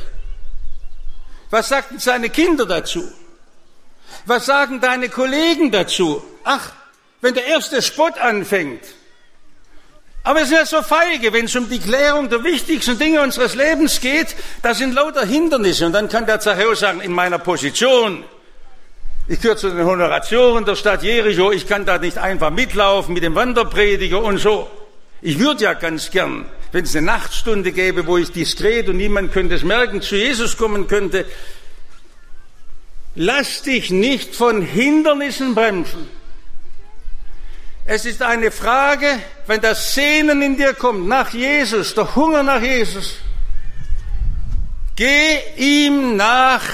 Was 1.51 1.69
sagten 1.69 1.99
seine 1.99 2.31
Kinder 2.31 2.65
dazu? 2.65 3.07
Was 4.25 4.47
sagen 4.47 4.81
deine 4.81 5.11
Kollegen 5.11 5.71
dazu? 5.71 6.25
Ach, 6.45 6.73
wenn 7.21 7.35
der 7.35 7.45
erste 7.45 7.83
Spott 7.83 8.17
anfängt, 8.17 8.81
aber 10.27 10.41
es 10.41 10.49
ist 10.49 10.55
ja 10.55 10.67
so 10.67 10.83
feige, 10.83 11.33
wenn 11.33 11.45
es 11.45 11.55
um 11.55 11.71
die 11.71 11.79
Klärung 11.79 12.29
der 12.29 12.43
wichtigsten 12.43 12.99
Dinge 12.99 13.23
unseres 13.23 13.55
Lebens 13.55 14.01
geht, 14.01 14.35
das 14.61 14.79
sind 14.79 14.93
lauter 14.93 15.25
Hindernisse. 15.25 15.87
Und 15.87 15.93
dann 15.93 16.09
kann 16.09 16.27
der 16.27 16.41
Zachäus 16.41 16.81
sagen, 16.81 17.01
in 17.01 17.13
meiner 17.13 17.39
Position, 17.39 18.25
ich 19.29 19.41
gehöre 19.41 19.57
zu 19.57 19.71
den 19.71 19.87
Honorationen 19.87 20.65
der 20.65 20.75
Stadt 20.75 21.05
Jericho, 21.05 21.53
ich 21.53 21.69
kann 21.69 21.87
da 21.87 21.99
nicht 21.99 22.19
einfach 22.19 22.51
mitlaufen 22.51 23.15
mit 23.15 23.23
dem 23.23 23.37
Wanderprediger 23.37 24.21
und 24.21 24.39
so. 24.39 24.69
Ich 25.23 25.39
würde 25.39 25.63
ja 25.63 25.75
ganz 25.75 26.11
gern, 26.11 26.47
wenn 26.73 26.83
es 26.83 26.97
eine 26.97 27.07
Nachtstunde 27.07 27.71
gäbe, 27.71 28.09
wo 28.09 28.19
ich 28.19 28.33
diskret 28.33 28.89
und 28.89 28.97
niemand 28.97 29.33
könnte 29.33 29.55
es 29.55 29.63
merken, 29.63 30.03
zu 30.03 30.17
Jesus 30.17 30.57
kommen 30.57 30.89
könnte. 30.89 31.25
Lass 33.15 33.63
dich 33.63 33.93
nicht 33.93 34.35
von 34.35 34.61
Hindernissen 34.61 35.55
bremsen. 35.55 36.09
Es 37.89 38.05
ist 38.05 38.21
eine 38.21 38.51
Frage, 38.51 39.07
wenn 39.47 39.61
das 39.61 39.95
Sehnen 39.95 40.43
in 40.43 40.57
dir 40.57 40.75
kommt 40.75 41.07
nach 41.07 41.31
Jesus, 41.31 41.95
der 41.95 42.17
Hunger 42.17 42.43
nach 42.43 42.61
Jesus, 42.61 43.15
geh 44.97 45.39
ihm 45.57 46.17
nach 46.17 46.65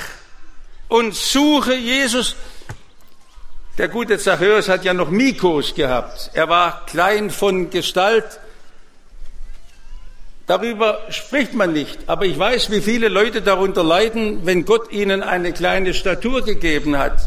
und 0.89 1.15
suche 1.15 1.75
Jesus. 1.75 2.35
Der 3.77 3.89
gute 3.89 4.19
Zachäus 4.19 4.71
hat 4.71 4.85
ja 4.85 4.95
noch 4.95 5.11
Mikos 5.11 5.75
gehabt. 5.75 6.31
Er 6.33 6.49
war 6.49 6.87
klein 6.87 7.31
von 7.31 7.69
Gestalt. 7.69 8.41
Darüber 10.47 11.01
spricht 11.11 11.53
man 11.53 11.75
nicht. 11.75 11.99
Aber 12.07 12.25
ich 12.25 12.39
weiß, 12.39 12.71
wie 12.71 12.81
viele 12.81 13.09
Leute 13.09 13.43
darunter 13.43 13.85
leiden, 13.85 14.47
wenn 14.47 14.65
Gott 14.65 14.91
ihnen 14.91 15.23
eine 15.23 15.53
kleine 15.53 15.93
Statur 15.93 16.43
gegeben 16.43 16.97
hat. 16.97 17.19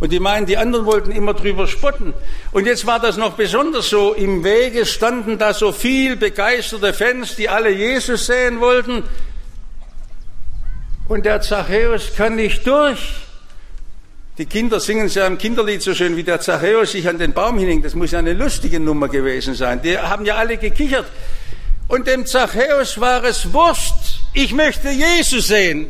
Und 0.00 0.12
die 0.12 0.20
meinen, 0.20 0.46
die 0.46 0.56
anderen 0.56 0.86
wollten 0.86 1.10
immer 1.10 1.34
drüber 1.34 1.66
spotten. 1.66 2.14
Und 2.52 2.66
jetzt 2.66 2.86
war 2.86 3.00
das 3.00 3.16
noch 3.16 3.32
besonders 3.34 3.88
so. 3.88 4.14
Im 4.14 4.44
Wege 4.44 4.86
standen 4.86 5.38
da 5.38 5.52
so 5.52 5.72
viel 5.72 6.14
begeisterte 6.16 6.92
Fans, 6.92 7.34
die 7.34 7.48
alle 7.48 7.70
Jesus 7.70 8.26
sehen 8.26 8.60
wollten. 8.60 9.02
Und 11.08 11.26
der 11.26 11.40
Zachäus 11.40 12.14
kann 12.16 12.36
nicht 12.36 12.66
durch. 12.66 12.98
Die 14.36 14.46
Kinder 14.46 14.78
singen 14.78 15.06
es 15.06 15.16
ja 15.16 15.26
im 15.26 15.36
Kinderlied 15.36 15.82
so 15.82 15.94
schön, 15.94 16.16
wie 16.16 16.22
der 16.22 16.40
Zachäus 16.40 16.92
sich 16.92 17.08
an 17.08 17.18
den 17.18 17.32
Baum 17.32 17.58
hinhing. 17.58 17.82
Das 17.82 17.96
muss 17.96 18.12
ja 18.12 18.20
eine 18.20 18.34
lustige 18.34 18.78
Nummer 18.78 19.08
gewesen 19.08 19.54
sein. 19.54 19.82
Die 19.82 19.98
haben 19.98 20.24
ja 20.24 20.36
alle 20.36 20.58
gekichert. 20.58 21.06
Und 21.88 22.06
dem 22.06 22.24
Zachäus 22.24 23.00
war 23.00 23.24
es 23.24 23.52
Wurst. 23.52 24.20
Ich 24.34 24.52
möchte 24.52 24.90
Jesus 24.90 25.48
sehen. 25.48 25.88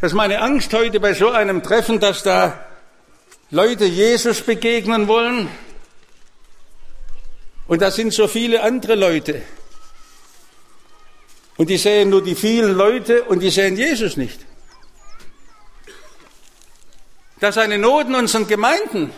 Das 0.00 0.12
ist 0.12 0.16
meine 0.16 0.40
Angst 0.40 0.72
heute 0.72 0.98
bei 0.98 1.12
so 1.12 1.28
einem 1.28 1.62
Treffen, 1.62 2.00
dass 2.00 2.22
da 2.22 2.64
Leute 3.50 3.84
Jesus 3.84 4.40
begegnen 4.40 5.08
wollen. 5.08 5.46
Und 7.66 7.82
da 7.82 7.90
sind 7.90 8.14
so 8.14 8.26
viele 8.26 8.62
andere 8.62 8.94
Leute. 8.94 9.42
Und 11.58 11.68
die 11.68 11.76
sehen 11.76 12.08
nur 12.08 12.24
die 12.24 12.34
vielen 12.34 12.72
Leute 12.78 13.24
und 13.24 13.40
die 13.40 13.50
sehen 13.50 13.76
Jesus 13.76 14.16
nicht. 14.16 14.40
Das 17.38 17.56
ist 17.56 17.62
eine 17.62 17.76
Not 17.76 18.06
in 18.06 18.14
unseren 18.14 18.46
Gemeinden. 18.46 19.12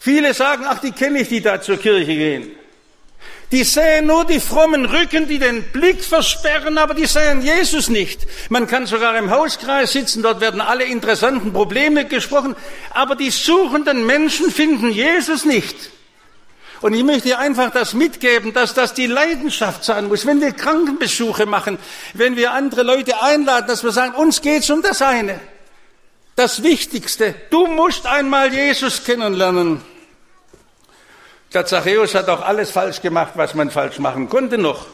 Viele 0.00 0.34
sagen, 0.34 0.64
ach, 0.66 0.80
die 0.80 0.90
kenne 0.90 1.20
ich, 1.20 1.28
die 1.28 1.40
da 1.40 1.60
zur 1.60 1.76
Kirche 1.76 2.06
gehen. 2.16 2.50
Die 3.50 3.64
sehen 3.64 4.06
nur 4.06 4.26
die 4.26 4.40
frommen 4.40 4.84
Rücken, 4.84 5.26
die 5.26 5.38
den 5.38 5.62
Blick 5.72 6.04
versperren, 6.04 6.76
aber 6.76 6.92
die 6.92 7.06
sehen 7.06 7.40
Jesus 7.40 7.88
nicht. 7.88 8.26
Man 8.50 8.66
kann 8.66 8.86
sogar 8.86 9.16
im 9.16 9.30
Hauskreis 9.30 9.92
sitzen, 9.92 10.22
dort 10.22 10.42
werden 10.42 10.60
alle 10.60 10.84
interessanten 10.84 11.52
Probleme 11.54 12.04
gesprochen, 12.04 12.54
aber 12.90 13.16
die 13.16 13.30
suchenden 13.30 14.04
Menschen 14.04 14.50
finden 14.50 14.90
Jesus 14.90 15.46
nicht. 15.46 15.90
Und 16.80 16.94
ich 16.94 17.02
möchte 17.02 17.38
einfach 17.38 17.70
das 17.70 17.94
mitgeben, 17.94 18.52
dass 18.52 18.74
das 18.74 18.94
die 18.94 19.06
Leidenschaft 19.06 19.82
sein 19.82 20.08
muss. 20.08 20.26
Wenn 20.26 20.40
wir 20.40 20.52
Krankenbesuche 20.52 21.46
machen, 21.46 21.78
wenn 22.14 22.36
wir 22.36 22.52
andere 22.52 22.82
Leute 22.82 23.20
einladen, 23.20 23.66
dass 23.66 23.82
wir 23.82 23.90
sagen, 23.92 24.14
uns 24.14 24.42
geht's 24.42 24.70
um 24.70 24.82
das 24.82 25.02
eine. 25.02 25.40
Das 26.36 26.62
Wichtigste. 26.62 27.34
Du 27.50 27.66
musst 27.66 28.06
einmal 28.06 28.52
Jesus 28.52 29.02
kennenlernen. 29.02 29.80
Der 31.54 31.64
Zachäus 31.64 32.14
hat 32.14 32.28
auch 32.28 32.42
alles 32.42 32.70
falsch 32.70 33.00
gemacht, 33.00 33.32
was 33.36 33.54
man 33.54 33.70
falsch 33.70 33.98
machen 33.98 34.28
konnte 34.28 34.58
noch. 34.58 34.86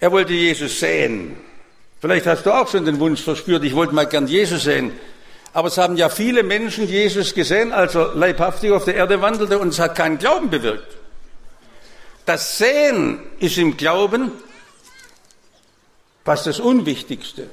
Er 0.00 0.10
wollte 0.10 0.32
Jesus 0.32 0.80
sehen. 0.80 1.36
Vielleicht 2.00 2.26
hast 2.26 2.44
du 2.44 2.52
auch 2.52 2.68
schon 2.68 2.84
den 2.84 3.00
Wunsch 3.00 3.22
verspürt, 3.22 3.64
ich 3.64 3.74
wollte 3.74 3.94
mal 3.94 4.06
gern 4.06 4.26
Jesus 4.26 4.64
sehen. 4.64 4.92
Aber 5.52 5.68
es 5.68 5.78
haben 5.78 5.96
ja 5.96 6.08
viele 6.08 6.42
Menschen 6.42 6.88
Jesus 6.88 7.32
gesehen, 7.32 7.72
als 7.72 7.94
er 7.94 8.14
leibhaftig 8.14 8.72
auf 8.72 8.84
der 8.84 8.96
Erde 8.96 9.22
wandelte 9.22 9.58
und 9.58 9.68
es 9.68 9.78
hat 9.78 9.94
keinen 9.94 10.18
Glauben 10.18 10.50
bewirkt. 10.50 10.96
Das 12.26 12.58
Sehen 12.58 13.20
ist 13.38 13.56
im 13.56 13.76
Glauben 13.76 14.32
fast 16.24 16.46
das 16.46 16.58
Unwichtigste. 16.58 17.48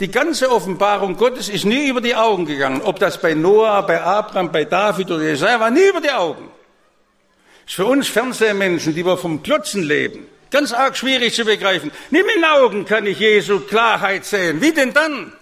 Die 0.00 0.10
ganze 0.10 0.50
Offenbarung 0.50 1.16
Gottes 1.16 1.48
ist 1.48 1.64
nie 1.64 1.88
über 1.88 2.00
die 2.00 2.16
Augen 2.16 2.46
gegangen. 2.46 2.82
Ob 2.82 2.98
das 2.98 3.20
bei 3.20 3.34
Noah, 3.34 3.82
bei 3.86 4.02
Abraham, 4.02 4.50
bei 4.50 4.64
David 4.64 5.10
oder 5.10 5.22
Jesaja 5.22 5.60
war, 5.60 5.70
nie 5.70 5.88
über 5.88 6.00
die 6.00 6.10
Augen. 6.10 6.50
Ist 7.64 7.76
für 7.76 7.86
uns 7.86 8.08
Fernsehmenschen, 8.08 8.94
die 8.94 9.06
wir 9.06 9.16
vom 9.16 9.42
Klotzen 9.42 9.82
leben, 9.84 10.26
ganz 10.50 10.72
arg 10.72 10.96
schwierig 10.96 11.34
zu 11.34 11.44
begreifen. 11.44 11.92
Nimm 12.10 12.26
in 12.36 12.44
Augen 12.44 12.84
kann 12.84 13.06
ich 13.06 13.20
Jesu 13.20 13.60
Klarheit 13.60 14.24
sehen. 14.24 14.60
Wie 14.60 14.72
denn 14.72 14.92
dann? 14.92 15.32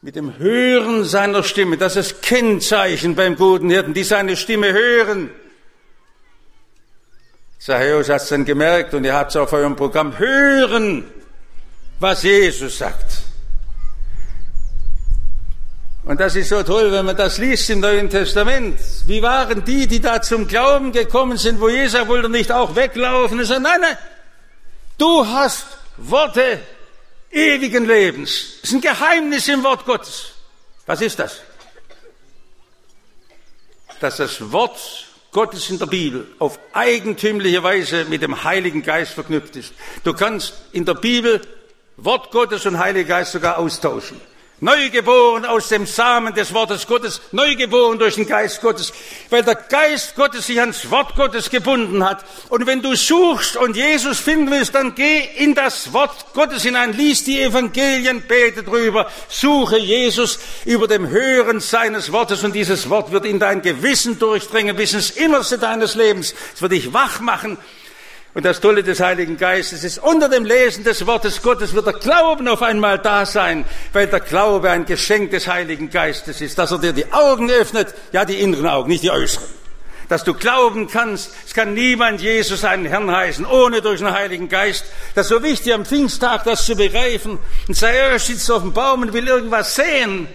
Mit 0.00 0.16
dem 0.16 0.38
Hören 0.38 1.04
seiner 1.04 1.42
Stimme, 1.42 1.76
das 1.76 1.96
ist 1.96 2.22
Kennzeichen 2.22 3.16
beim 3.16 3.36
guten 3.36 3.70
Hirten, 3.70 3.94
die 3.94 4.04
seine 4.04 4.36
Stimme 4.36 4.72
hören. 4.72 5.30
Zachäus 7.58 8.10
hat 8.10 8.22
es 8.22 8.28
dann 8.28 8.44
gemerkt 8.44 8.94
und 8.94 9.04
ihr 9.04 9.14
habt 9.14 9.30
es 9.30 9.36
auf 9.36 9.52
eurem 9.52 9.74
Programm. 9.74 10.18
Hören 10.18 11.04
was 11.98 12.22
Jesus 12.22 12.78
sagt. 12.78 13.24
Und 16.04 16.20
das 16.20 16.36
ist 16.36 16.50
so 16.50 16.62
toll, 16.62 16.92
wenn 16.92 17.06
man 17.06 17.16
das 17.16 17.38
liest 17.38 17.70
im 17.70 17.80
Neuen 17.80 18.10
Testament. 18.10 18.78
Wie 19.06 19.22
waren 19.22 19.64
die, 19.64 19.86
die 19.86 20.00
da 20.00 20.20
zum 20.20 20.46
Glauben 20.46 20.92
gekommen 20.92 21.38
sind, 21.38 21.60
wo 21.60 21.70
Jesus 21.70 22.06
wollte 22.06 22.28
nicht 22.28 22.52
auch 22.52 22.76
weglaufen 22.76 23.38
und 23.38 23.46
sagen, 23.46 23.62
nein, 23.62 23.80
nein, 23.80 23.96
du 24.98 25.26
hast 25.26 25.66
Worte 25.96 26.60
ewigen 27.30 27.86
Lebens. 27.86 28.58
Das 28.60 28.70
ist 28.70 28.76
ein 28.76 28.80
Geheimnis 28.82 29.48
im 29.48 29.62
Wort 29.62 29.86
Gottes. 29.86 30.32
Was 30.84 31.00
ist 31.00 31.18
das? 31.18 31.40
Dass 34.00 34.18
das 34.18 34.52
Wort 34.52 34.78
Gottes 35.32 35.70
in 35.70 35.78
der 35.78 35.86
Bibel 35.86 36.26
auf 36.38 36.58
eigentümliche 36.72 37.62
Weise 37.62 38.04
mit 38.04 38.22
dem 38.22 38.44
Heiligen 38.44 38.82
Geist 38.82 39.14
verknüpft 39.14 39.56
ist. 39.56 39.72
Du 40.04 40.12
kannst 40.12 40.54
in 40.72 40.84
der 40.84 40.94
Bibel 40.94 41.40
Wort 41.96 42.30
Gottes 42.32 42.66
und 42.66 42.78
Heiliger 42.78 43.08
Geist 43.08 43.32
sogar 43.32 43.58
austauschen. 43.58 44.20
Neugeboren 44.60 45.44
aus 45.44 45.68
dem 45.68 45.84
Samen 45.84 46.32
des 46.32 46.54
Wortes 46.54 46.86
Gottes, 46.86 47.20
neugeboren 47.32 47.98
durch 47.98 48.14
den 48.14 48.26
Geist 48.26 48.62
Gottes, 48.62 48.92
weil 49.28 49.42
der 49.42 49.56
Geist 49.56 50.14
Gottes 50.14 50.46
sich 50.46 50.58
ans 50.58 50.90
Wort 50.90 51.16
Gottes 51.16 51.50
gebunden 51.50 52.04
hat. 52.04 52.24
Und 52.48 52.66
wenn 52.66 52.80
du 52.80 52.94
suchst 52.94 53.56
und 53.56 53.76
Jesus 53.76 54.20
finden 54.20 54.50
willst, 54.50 54.74
dann 54.74 54.94
geh 54.94 55.20
in 55.36 55.54
das 55.54 55.92
Wort 55.92 56.32
Gottes 56.34 56.62
hinein, 56.62 56.96
lies 56.96 57.24
die 57.24 57.42
Evangelien, 57.42 58.22
bete 58.22 58.62
drüber, 58.62 59.10
suche 59.28 59.76
Jesus 59.76 60.38
über 60.64 60.86
dem 60.86 61.08
Hören 61.08 61.60
seines 61.60 62.10
Wortes 62.12 62.44
und 62.44 62.54
dieses 62.54 62.88
Wort 62.88 63.10
wird 63.10 63.26
in 63.26 63.40
dein 63.40 63.60
Gewissen 63.60 64.18
durchdringen 64.18 64.76
bis 64.76 64.94
ins 64.94 65.10
Innerste 65.10 65.58
deines 65.58 65.94
Lebens. 65.94 66.34
Es 66.54 66.62
wird 66.62 66.72
dich 66.72 66.92
wach 66.92 67.20
machen 67.20 67.58
und 68.34 68.44
das 68.44 68.60
Tolle 68.60 68.82
des 68.82 68.98
Heiligen 68.98 69.36
Geistes 69.36 69.84
ist, 69.84 69.98
unter 69.98 70.28
dem 70.28 70.44
Lesen 70.44 70.82
des 70.82 71.06
Wortes 71.06 71.40
Gottes 71.40 71.72
wird 71.72 71.86
der 71.86 71.92
Glauben 71.94 72.48
auf 72.48 72.62
einmal 72.62 72.98
da 72.98 73.24
sein, 73.24 73.64
weil 73.92 74.08
der 74.08 74.20
Glaube 74.20 74.70
ein 74.70 74.86
Geschenk 74.86 75.30
des 75.30 75.46
Heiligen 75.46 75.88
Geistes 75.88 76.40
ist, 76.40 76.58
dass 76.58 76.72
er 76.72 76.78
dir 76.78 76.92
die 76.92 77.12
Augen 77.12 77.48
öffnet, 77.48 77.94
ja 78.12 78.24
die 78.24 78.40
inneren 78.40 78.66
Augen, 78.66 78.88
nicht 78.88 79.04
die 79.04 79.10
äußeren. 79.12 79.46
Dass 80.08 80.24
du 80.24 80.34
glauben 80.34 80.88
kannst, 80.88 81.30
es 81.46 81.54
kann 81.54 81.74
niemand 81.74 82.20
Jesus 82.20 82.64
einen 82.64 82.86
Herrn 82.86 83.10
heißen, 83.10 83.46
ohne 83.46 83.80
durch 83.80 84.00
den 84.00 84.10
Heiligen 84.10 84.48
Geist. 84.48 84.84
Das 85.14 85.26
ist 85.26 85.30
so 85.30 85.42
wichtig 85.42 85.72
am 85.72 85.86
Pfingsttag, 85.86 86.44
das 86.44 86.66
zu 86.66 86.76
begreifen. 86.76 87.38
Und 87.68 87.74
sei 87.74 88.18
sitzt 88.18 88.50
auf 88.50 88.62
dem 88.62 88.72
Baum 88.72 89.02
und 89.02 89.12
will 89.12 89.26
irgendwas 89.26 89.76
sehen. 89.76 90.28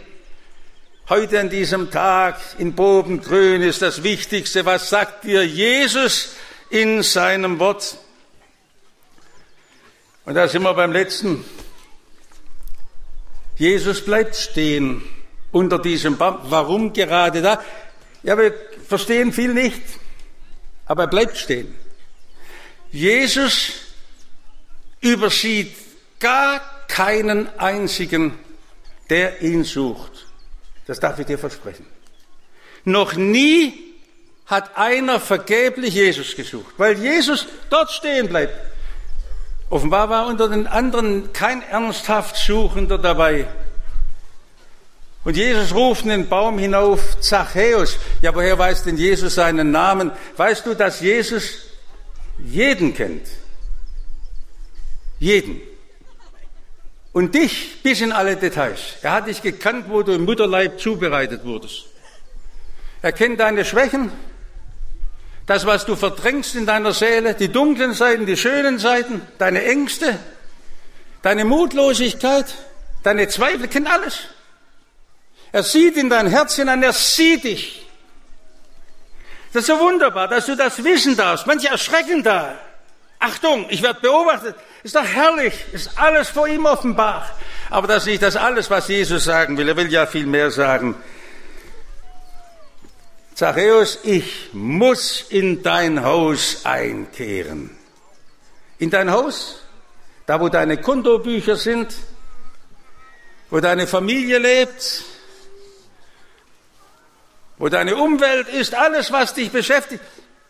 Heute 1.09 1.39
an 1.39 1.49
diesem 1.49 1.91
Tag 1.91 2.39
in 2.57 2.73
Bobengrün 2.73 3.61
ist 3.61 3.81
das 3.81 4.03
Wichtigste, 4.03 4.65
was 4.65 4.89
sagt 4.89 5.25
dir 5.25 5.45
Jesus? 5.45 6.35
In 6.69 7.03
seinem 7.03 7.59
Wort. 7.59 7.97
Und 10.25 10.35
da 10.35 10.47
sind 10.47 10.63
wir 10.63 10.73
beim 10.73 10.91
letzten. 10.91 11.43
Jesus 13.57 14.05
bleibt 14.05 14.35
stehen 14.35 15.01
unter 15.51 15.79
diesem 15.79 16.17
Baum. 16.17 16.39
Warum 16.43 16.93
gerade 16.93 17.41
da? 17.41 17.61
Ja, 18.23 18.37
wir 18.37 18.53
verstehen 18.87 19.33
viel 19.33 19.53
nicht, 19.53 19.81
aber 20.85 21.03
er 21.03 21.09
bleibt 21.09 21.37
stehen. 21.37 21.73
Jesus 22.91 23.71
übersieht 25.01 25.75
gar 26.19 26.61
keinen 26.87 27.47
einzigen, 27.59 28.37
der 29.09 29.41
ihn 29.41 29.63
sucht. 29.63 30.27
Das 30.87 30.99
darf 30.99 31.19
ich 31.19 31.25
dir 31.25 31.37
versprechen. 31.37 31.85
Noch 32.83 33.15
nie 33.15 33.88
hat 34.49 34.77
einer 34.77 35.19
vergeblich 35.19 35.93
Jesus 35.93 36.35
gesucht, 36.35 36.73
weil 36.77 36.97
Jesus 36.97 37.45
dort 37.69 37.91
stehen 37.91 38.27
bleibt. 38.27 38.53
Offenbar 39.69 40.09
war 40.09 40.25
unter 40.25 40.49
den 40.49 40.65
anderen 40.65 41.31
kein 41.31 41.61
ernsthaft 41.61 42.35
Suchender 42.35 42.97
dabei. 42.97 43.47
Und 45.23 45.37
Jesus 45.37 45.75
ruft 45.75 46.03
in 46.03 46.09
den 46.09 46.29
Baum 46.29 46.57
hinauf, 46.57 47.19
Zachäus. 47.19 47.97
Ja, 48.21 48.33
woher 48.33 48.57
weiß 48.57 48.83
denn 48.83 48.97
Jesus 48.97 49.35
seinen 49.35 49.69
Namen? 49.69 50.11
Weißt 50.37 50.65
du, 50.65 50.73
dass 50.73 51.01
Jesus 51.01 51.67
jeden 52.43 52.95
kennt? 52.95 53.27
Jeden. 55.19 55.61
Und 57.11 57.35
dich 57.35 57.83
bis 57.83 58.01
in 58.01 58.11
alle 58.11 58.37
Details. 58.37 58.95
Er 59.03 59.11
hat 59.11 59.27
dich 59.27 59.41
gekannt, 59.41 59.85
wo 59.89 60.01
du 60.01 60.13
im 60.13 60.25
Mutterleib 60.25 60.79
zubereitet 60.79 61.43
wurdest. 61.43 61.85
Er 63.01 63.11
kennt 63.11 63.39
deine 63.39 63.65
Schwächen, 63.65 64.11
das, 65.49 65.65
was 65.65 65.83
du 65.83 65.95
verdrängst 65.95 66.53
in 66.53 66.67
deiner 66.67 66.93
Seele, 66.93 67.33
die 67.33 67.51
dunklen 67.51 67.93
Seiten, 67.93 68.27
die 68.27 68.37
schönen 68.37 68.77
Seiten, 68.77 69.23
deine 69.39 69.63
Ängste, 69.63 70.19
deine 71.23 71.43
Mutlosigkeit, 71.43 72.45
deine 73.01 73.27
Zweifel, 73.29 73.67
kennt 73.67 73.91
alles. 73.91 74.19
Er 75.51 75.63
sieht 75.63 75.97
in 75.97 76.07
dein 76.07 76.27
Herz 76.27 76.55
hinein, 76.55 76.83
er 76.83 76.93
sieht 76.93 77.45
dich. 77.45 77.83
Das 79.51 79.61
ist 79.61 79.67
so 79.67 79.79
wunderbar, 79.79 80.27
dass 80.27 80.45
du 80.45 80.55
das 80.55 80.83
wissen 80.83 81.17
darfst. 81.17 81.47
Manche 81.47 81.69
erschrecken 81.69 82.21
da. 82.21 82.53
Achtung, 83.17 83.65
ich 83.69 83.81
werde 83.81 84.01
beobachtet. 84.01 84.55
Ist 84.83 84.95
doch 84.95 85.03
herrlich. 85.03 85.55
Ist 85.71 85.97
alles 85.97 86.29
vor 86.29 86.47
ihm 86.47 86.67
offenbar. 86.67 87.27
Aber 87.71 87.87
das 87.87 88.03
ist 88.03 88.09
nicht 88.09 88.21
das 88.21 88.35
alles, 88.35 88.69
was 88.69 88.87
Jesus 88.87 89.23
sagen 89.23 89.57
will. 89.57 89.67
Er 89.67 89.75
will 89.75 89.91
ja 89.91 90.05
viel 90.05 90.27
mehr 90.27 90.51
sagen. 90.51 90.95
Zachäus, 93.39 93.99
ich 94.03 94.49
muss 94.51 95.23
in 95.29 95.63
dein 95.63 96.03
Haus 96.03 96.65
einkehren. 96.65 97.69
In 98.79 98.89
dein 98.89 99.09
Haus? 99.09 99.61
Da, 100.25 100.41
wo 100.41 100.49
deine 100.49 100.75
Kontobücher 100.75 101.55
sind? 101.55 101.95
Wo 103.49 103.61
deine 103.61 103.87
Familie 103.87 104.39
lebt? 104.39 105.05
Wo 107.57 107.69
deine 107.69 107.95
Umwelt 107.95 108.49
ist? 108.49 108.75
Alles, 108.75 109.09
was 109.09 109.33
dich 109.33 109.51
beschäftigt? 109.51 110.03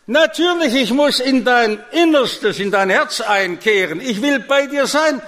Natürlich, 0.08 0.74
ich 0.74 0.92
muss 0.92 1.20
in 1.20 1.46
dein 1.46 1.80
Innerstes, 1.92 2.58
in 2.58 2.72
dein 2.72 2.90
Herz 2.90 3.22
einkehren. 3.22 4.02
Ich 4.02 4.20
will 4.24 4.40
bei 4.40 4.66
dir 4.66 4.88
sein. 4.88 5.22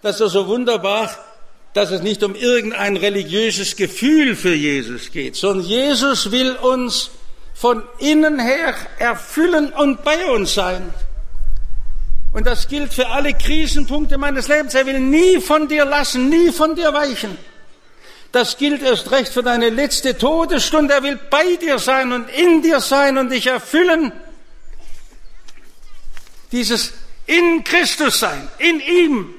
Das 0.00 0.18
ist 0.18 0.32
so 0.32 0.46
wunderbar, 0.46 1.14
dass 1.74 1.90
es 1.90 2.02
nicht 2.02 2.22
um 2.22 2.34
irgendein 2.34 2.96
religiöses 2.96 3.76
Gefühl 3.76 4.36
für 4.36 4.54
Jesus 4.54 5.10
geht, 5.10 5.36
sondern 5.36 5.66
Jesus 5.66 6.30
will 6.30 6.52
uns 6.56 7.10
von 7.54 7.82
innen 7.98 8.38
her 8.38 8.74
erfüllen 8.98 9.72
und 9.72 10.04
bei 10.04 10.26
uns 10.26 10.54
sein. 10.54 10.92
Und 12.32 12.46
das 12.46 12.66
gilt 12.68 12.92
für 12.92 13.08
alle 13.08 13.34
Krisenpunkte 13.34 14.16
meines 14.18 14.48
Lebens. 14.48 14.74
Er 14.74 14.86
will 14.86 15.00
nie 15.00 15.40
von 15.40 15.68
dir 15.68 15.84
lassen, 15.84 16.28
nie 16.28 16.50
von 16.50 16.74
dir 16.74 16.92
weichen. 16.92 17.36
Das 18.32 18.56
gilt 18.56 18.82
erst 18.82 19.10
recht 19.10 19.32
für 19.32 19.42
deine 19.42 19.68
letzte 19.68 20.16
Todesstunde. 20.16 20.94
Er 20.94 21.02
will 21.02 21.20
bei 21.30 21.56
dir 21.56 21.78
sein 21.78 22.12
und 22.12 22.30
in 22.30 22.62
dir 22.62 22.80
sein 22.80 23.18
und 23.18 23.30
dich 23.30 23.46
erfüllen. 23.46 24.12
Dieses 26.50 26.94
in 27.26 27.62
Christus 27.64 28.18
sein, 28.18 28.48
in 28.58 28.80
ihm. 28.80 29.34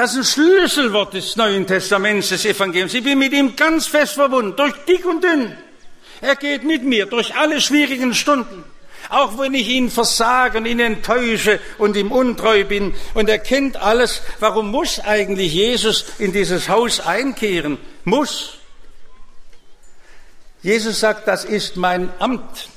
Das 0.00 0.12
ist 0.12 0.16
ein 0.16 0.24
Schlüsselwort 0.24 1.12
des 1.12 1.36
Neuen 1.36 1.66
Testaments, 1.66 2.30
des 2.30 2.46
Evangeliums. 2.46 2.94
Ich 2.94 3.04
bin 3.04 3.18
mit 3.18 3.34
ihm 3.34 3.54
ganz 3.54 3.86
fest 3.86 4.14
verbunden, 4.14 4.56
durch 4.56 4.72
dick 4.88 5.04
und 5.04 5.22
dünn. 5.22 5.54
Er 6.22 6.36
geht 6.36 6.64
mit 6.64 6.84
mir 6.84 7.04
durch 7.04 7.34
alle 7.34 7.60
schwierigen 7.60 8.14
Stunden. 8.14 8.64
Auch 9.10 9.38
wenn 9.38 9.52
ich 9.52 9.68
ihn 9.68 9.90
versage 9.90 10.56
und 10.56 10.64
ihn 10.64 10.80
enttäusche 10.80 11.60
und 11.76 11.98
ihm 11.98 12.12
untreu 12.12 12.64
bin 12.64 12.94
und 13.12 13.28
er 13.28 13.40
kennt 13.40 13.76
alles, 13.76 14.22
warum 14.38 14.70
muss 14.70 15.00
eigentlich 15.00 15.52
Jesus 15.52 16.06
in 16.18 16.32
dieses 16.32 16.70
Haus 16.70 17.00
einkehren? 17.00 17.76
Muss. 18.04 18.54
Jesus 20.62 20.98
sagt, 20.98 21.28
das 21.28 21.44
ist 21.44 21.76
mein 21.76 22.08
Amt. 22.18 22.70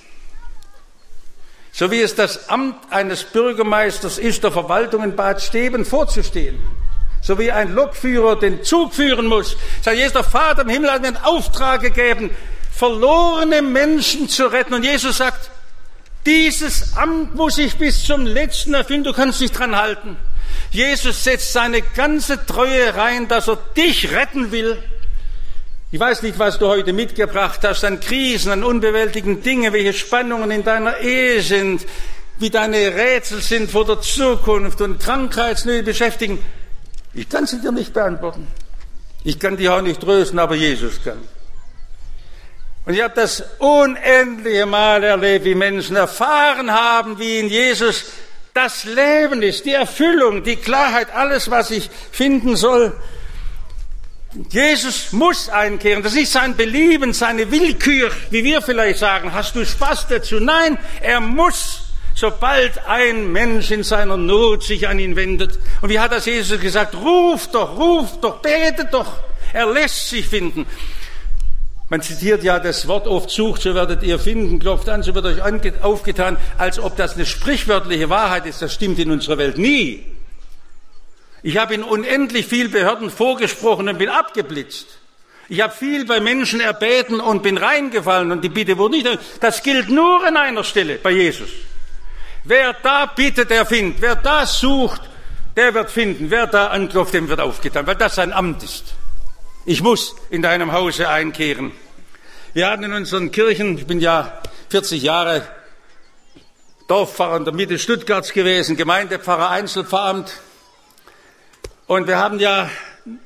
So 1.71 1.89
wie 1.89 2.01
es 2.01 2.15
das 2.15 2.49
Amt 2.49 2.75
eines 2.89 3.23
Bürgermeisters 3.23 4.17
ist, 4.17 4.43
der 4.43 4.51
Verwaltung 4.51 5.05
in 5.05 5.15
Bad 5.15 5.41
Steben 5.41 5.85
vorzustehen. 5.85 6.82
So 7.23 7.39
wie 7.39 7.51
ein 7.51 7.73
Lokführer 7.73 8.37
den 8.37 8.63
Zug 8.63 8.93
führen 8.93 9.27
muss. 9.27 9.55
Sagt 9.81 9.95
Jesus, 9.95 10.27
Vater 10.27 10.63
im 10.63 10.69
Himmel 10.69 10.91
hat 10.91 11.01
mir 11.01 11.07
einen 11.07 11.17
Auftrag 11.17 11.81
gegeben, 11.81 12.29
verlorene 12.75 13.61
Menschen 13.61 14.27
zu 14.27 14.47
retten. 14.47 14.73
Und 14.73 14.83
Jesus 14.83 15.17
sagt, 15.17 15.49
dieses 16.25 16.97
Amt 16.97 17.33
muss 17.35 17.57
ich 17.57 17.77
bis 17.77 18.03
zum 18.03 18.25
letzten 18.25 18.73
erfüllen, 18.73 19.05
du 19.05 19.13
kannst 19.13 19.39
dich 19.39 19.51
dran 19.51 19.75
halten. 19.75 20.17
Jesus 20.71 21.23
setzt 21.23 21.53
seine 21.53 21.81
ganze 21.81 22.45
Treue 22.45 22.93
rein, 22.93 23.29
dass 23.29 23.47
er 23.47 23.57
dich 23.77 24.11
retten 24.11 24.51
will. 24.51 24.77
Ich 25.91 25.99
weiß 25.99 26.23
nicht, 26.23 26.39
was 26.39 26.59
du 26.59 26.67
heute 26.67 26.91
mitgebracht 26.91 27.59
hast 27.63 27.85
an 27.85 27.99
Krisen, 27.99 28.51
an 28.51 28.63
unbewältigten 28.63 29.43
Dingen, 29.43 29.71
welche 29.71 29.93
Spannungen 29.93 30.51
in 30.51 30.63
deiner 30.63 30.97
Ehe 30.97 31.41
sind, 31.41 31.85
wie 32.39 32.49
deine 32.49 32.95
Rätsel 32.95 33.41
sind 33.41 33.71
vor 33.71 33.85
der 33.85 34.01
Zukunft 34.01 34.81
und 34.81 34.99
Krankheitsnöte 34.99 35.83
beschäftigen. 35.83 36.39
Ich 37.13 37.29
kann 37.29 37.45
sie 37.45 37.59
dir 37.61 37.71
nicht 37.71 37.93
beantworten. 37.93 38.47
Ich 39.23 39.39
kann 39.39 39.57
dich 39.57 39.69
auch 39.69 39.81
nicht 39.81 40.01
trösten, 40.01 40.39
aber 40.39 40.55
Jesus 40.55 41.01
kann. 41.03 41.19
Und 42.85 42.93
ich 42.93 43.01
habe 43.01 43.13
das 43.15 43.43
unendliche 43.59 44.65
Mal 44.65 45.03
erlebt, 45.03 45.45
wie 45.45 45.55
Menschen 45.55 45.95
erfahren 45.95 46.71
haben, 46.71 47.17
wie 47.17 47.39
in 47.39 47.47
Jesus 47.47 48.05
das 48.53 48.83
Leben 48.83 49.41
ist, 49.41 49.65
die 49.65 49.71
Erfüllung, 49.71 50.43
die 50.43 50.57
Klarheit, 50.57 51.13
alles, 51.13 51.49
was 51.49 51.71
ich 51.71 51.89
finden 52.11 52.55
soll. 52.55 52.93
Jesus 54.49 55.11
muss 55.11 55.47
einkehren. 55.49 56.03
Das 56.03 56.13
ist 56.13 56.19
nicht 56.19 56.31
sein 56.31 56.55
Belieben, 56.55 57.13
seine 57.13 57.51
Willkür, 57.51 58.11
wie 58.31 58.43
wir 58.43 58.61
vielleicht 58.61 58.99
sagen. 58.99 59.33
Hast 59.33 59.55
du 59.55 59.65
Spaß 59.65 60.07
dazu? 60.07 60.39
Nein, 60.39 60.77
er 61.01 61.19
muss, 61.19 61.82
sobald 62.15 62.85
ein 62.87 63.31
Mensch 63.31 63.71
in 63.71 63.83
seiner 63.83 64.17
Not 64.17 64.63
sich 64.63 64.87
an 64.87 64.99
ihn 64.99 65.15
wendet. 65.15 65.59
Und 65.81 65.89
wie 65.89 65.99
hat 65.99 66.11
das 66.11 66.25
Jesus 66.25 66.59
gesagt? 66.59 66.95
Ruf 66.95 67.47
doch, 67.51 67.77
ruf 67.77 68.19
doch, 68.21 68.41
bete 68.41 68.87
doch. 68.91 69.19
Er 69.53 69.71
lässt 69.71 70.09
sich 70.09 70.27
finden. 70.27 70.65
Man 71.89 72.01
zitiert 72.01 72.43
ja 72.43 72.59
das 72.59 72.87
Wort 72.87 73.07
oft, 73.07 73.29
sucht, 73.29 73.61
so 73.61 73.75
werdet 73.75 74.01
ihr 74.03 74.17
finden, 74.17 74.57
klopft 74.57 74.89
an, 74.89 75.03
so 75.03 75.13
wird 75.13 75.25
euch 75.25 75.41
aufgetan, 75.83 76.37
als 76.57 76.79
ob 76.79 76.95
das 76.95 77.15
eine 77.15 77.25
sprichwörtliche 77.25 78.09
Wahrheit 78.09 78.45
ist. 78.45 78.61
Das 78.61 78.73
stimmt 78.73 78.97
in 78.99 79.11
unserer 79.11 79.37
Welt 79.37 79.57
nie. 79.57 80.03
Ich 81.43 81.57
habe 81.57 81.73
in 81.73 81.83
unendlich 81.83 82.47
vielen 82.47 82.71
Behörden 82.71 83.09
vorgesprochen 83.09 83.89
und 83.89 83.97
bin 83.97 84.09
abgeblitzt. 84.09 84.87
Ich 85.49 85.61
habe 85.61 85.73
viel 85.73 86.05
bei 86.05 86.21
Menschen 86.21 86.61
erbeten 86.61 87.19
und 87.19 87.43
bin 87.43 87.57
reingefallen 87.57 88.31
und 88.31 88.43
die 88.43 88.49
Bitte 88.49 88.77
wurde 88.77 88.95
nicht. 88.95 89.19
Das 89.41 89.61
gilt 89.61 89.89
nur 89.89 90.25
an 90.25 90.37
einer 90.37 90.63
Stelle, 90.63 90.95
bei 90.95 91.11
Jesus. 91.11 91.49
Wer 92.43 92.73
da 92.73 93.05
bittet, 93.05 93.49
der 93.49 93.65
findet. 93.65 94.01
Wer 94.01 94.15
da 94.15 94.45
sucht, 94.45 95.01
der 95.55 95.73
wird 95.73 95.89
finden. 95.89 96.29
Wer 96.29 96.47
da 96.47 96.67
anklopft, 96.67 97.13
dem 97.13 97.29
wird 97.29 97.39
aufgetan, 97.39 97.87
weil 97.87 97.95
das 97.95 98.15
sein 98.15 98.33
Amt 98.33 98.63
ist. 98.63 98.95
Ich 99.65 99.81
muss 99.81 100.15
in 100.29 100.41
deinem 100.41 100.73
Hause 100.73 101.07
einkehren. 101.07 101.71
Wir 102.53 102.69
hatten 102.69 102.83
in 102.83 102.93
unseren 102.93 103.31
Kirchen, 103.31 103.77
ich 103.77 103.87
bin 103.87 103.99
ja 103.99 104.41
40 104.69 105.01
Jahre 105.01 105.47
Dorfpfarrer 106.87 107.37
in 107.37 107.45
der 107.45 107.53
Mitte 107.53 107.79
Stuttgarts 107.79 108.33
gewesen, 108.33 108.75
Gemeindepfarrer, 108.75 109.49
Einzelpfarramt. 109.49 110.33
Und 111.87 112.07
wir 112.07 112.17
haben 112.17 112.39
ja 112.39 112.69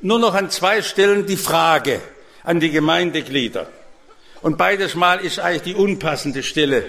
nur 0.02 0.20
noch 0.20 0.36
an 0.36 0.50
zwei 0.52 0.82
Stellen 0.82 1.26
die 1.26 1.38
Frage 1.38 2.02
an 2.44 2.60
die 2.60 2.70
Gemeindeglieder. 2.70 3.68
Und 4.42 4.58
beides 4.58 4.96
Mal 4.96 5.20
ist 5.20 5.40
eigentlich 5.40 5.64
die 5.64 5.76
unpassende 5.76 6.44
Stelle. 6.44 6.86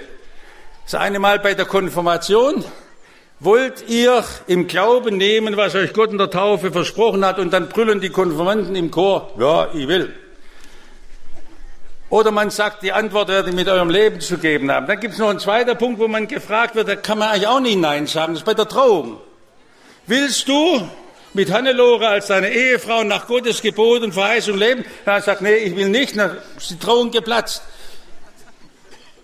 Das 0.90 0.98
eine 0.98 1.18
Mal 1.18 1.38
bei 1.38 1.52
der 1.52 1.66
Konfirmation. 1.66 2.64
Wollt 3.40 3.86
ihr 3.90 4.24
im 4.46 4.66
Glauben 4.68 5.18
nehmen, 5.18 5.54
was 5.54 5.74
euch 5.74 5.92
Gott 5.92 6.12
in 6.12 6.16
der 6.16 6.30
Taufe 6.30 6.72
versprochen 6.72 7.26
hat, 7.26 7.38
und 7.38 7.52
dann 7.52 7.68
brüllen 7.68 8.00
die 8.00 8.08
Konfirmanden 8.08 8.74
im 8.74 8.90
Chor, 8.90 9.30
ja, 9.38 9.68
ich 9.74 9.86
will. 9.86 10.14
Oder 12.08 12.30
man 12.30 12.48
sagt, 12.48 12.82
die 12.82 12.92
Antwort 12.92 13.28
werde 13.28 13.50
ich 13.50 13.54
mit 13.54 13.68
eurem 13.68 13.90
Leben 13.90 14.22
zu 14.22 14.38
geben 14.38 14.72
haben. 14.72 14.86
Dann 14.86 14.98
gibt 14.98 15.12
es 15.12 15.20
noch 15.20 15.28
einen 15.28 15.40
zweiten 15.40 15.76
Punkt, 15.76 16.00
wo 16.00 16.08
man 16.08 16.26
gefragt 16.26 16.74
wird, 16.74 16.88
da 16.88 16.96
kann 16.96 17.18
man 17.18 17.28
eigentlich 17.28 17.48
auch 17.48 17.60
nicht 17.60 17.78
Nein 17.78 18.06
sagen, 18.06 18.32
das 18.32 18.40
ist 18.40 18.46
bei 18.46 18.54
der 18.54 18.66
Trauung. 18.66 19.18
Willst 20.06 20.48
du 20.48 20.88
mit 21.34 21.52
Hannelore 21.52 22.08
als 22.08 22.28
deine 22.28 22.48
Ehefrau 22.48 23.04
nach 23.04 23.26
Gottes 23.26 23.60
Gebot 23.60 24.00
und 24.00 24.14
Verheißung 24.14 24.56
leben? 24.56 24.86
Dann 25.04 25.20
sagt, 25.20 25.42
nee, 25.42 25.54
ich 25.56 25.76
will 25.76 25.90
nicht, 25.90 26.16
dann 26.16 26.38
ist 26.56 26.70
die 26.70 26.78
Trauung 26.78 27.10
geplatzt. 27.10 27.62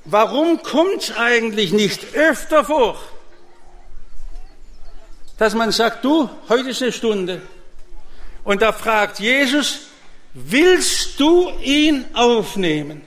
Warum 0.04 0.62
kommt 0.62 1.02
es 1.02 1.16
eigentlich 1.16 1.72
nicht 1.72 2.14
öfter 2.14 2.64
vor, 2.64 2.98
dass 5.38 5.54
man 5.54 5.72
sagt, 5.72 6.04
du, 6.04 6.28
heute 6.48 6.70
ist 6.70 6.82
eine 6.82 6.92
Stunde. 6.92 7.42
Und 8.44 8.62
da 8.62 8.72
fragt 8.72 9.18
Jesus, 9.18 9.88
Willst 10.34 11.20
du 11.20 11.48
ihn 11.62 12.06
aufnehmen? 12.12 13.02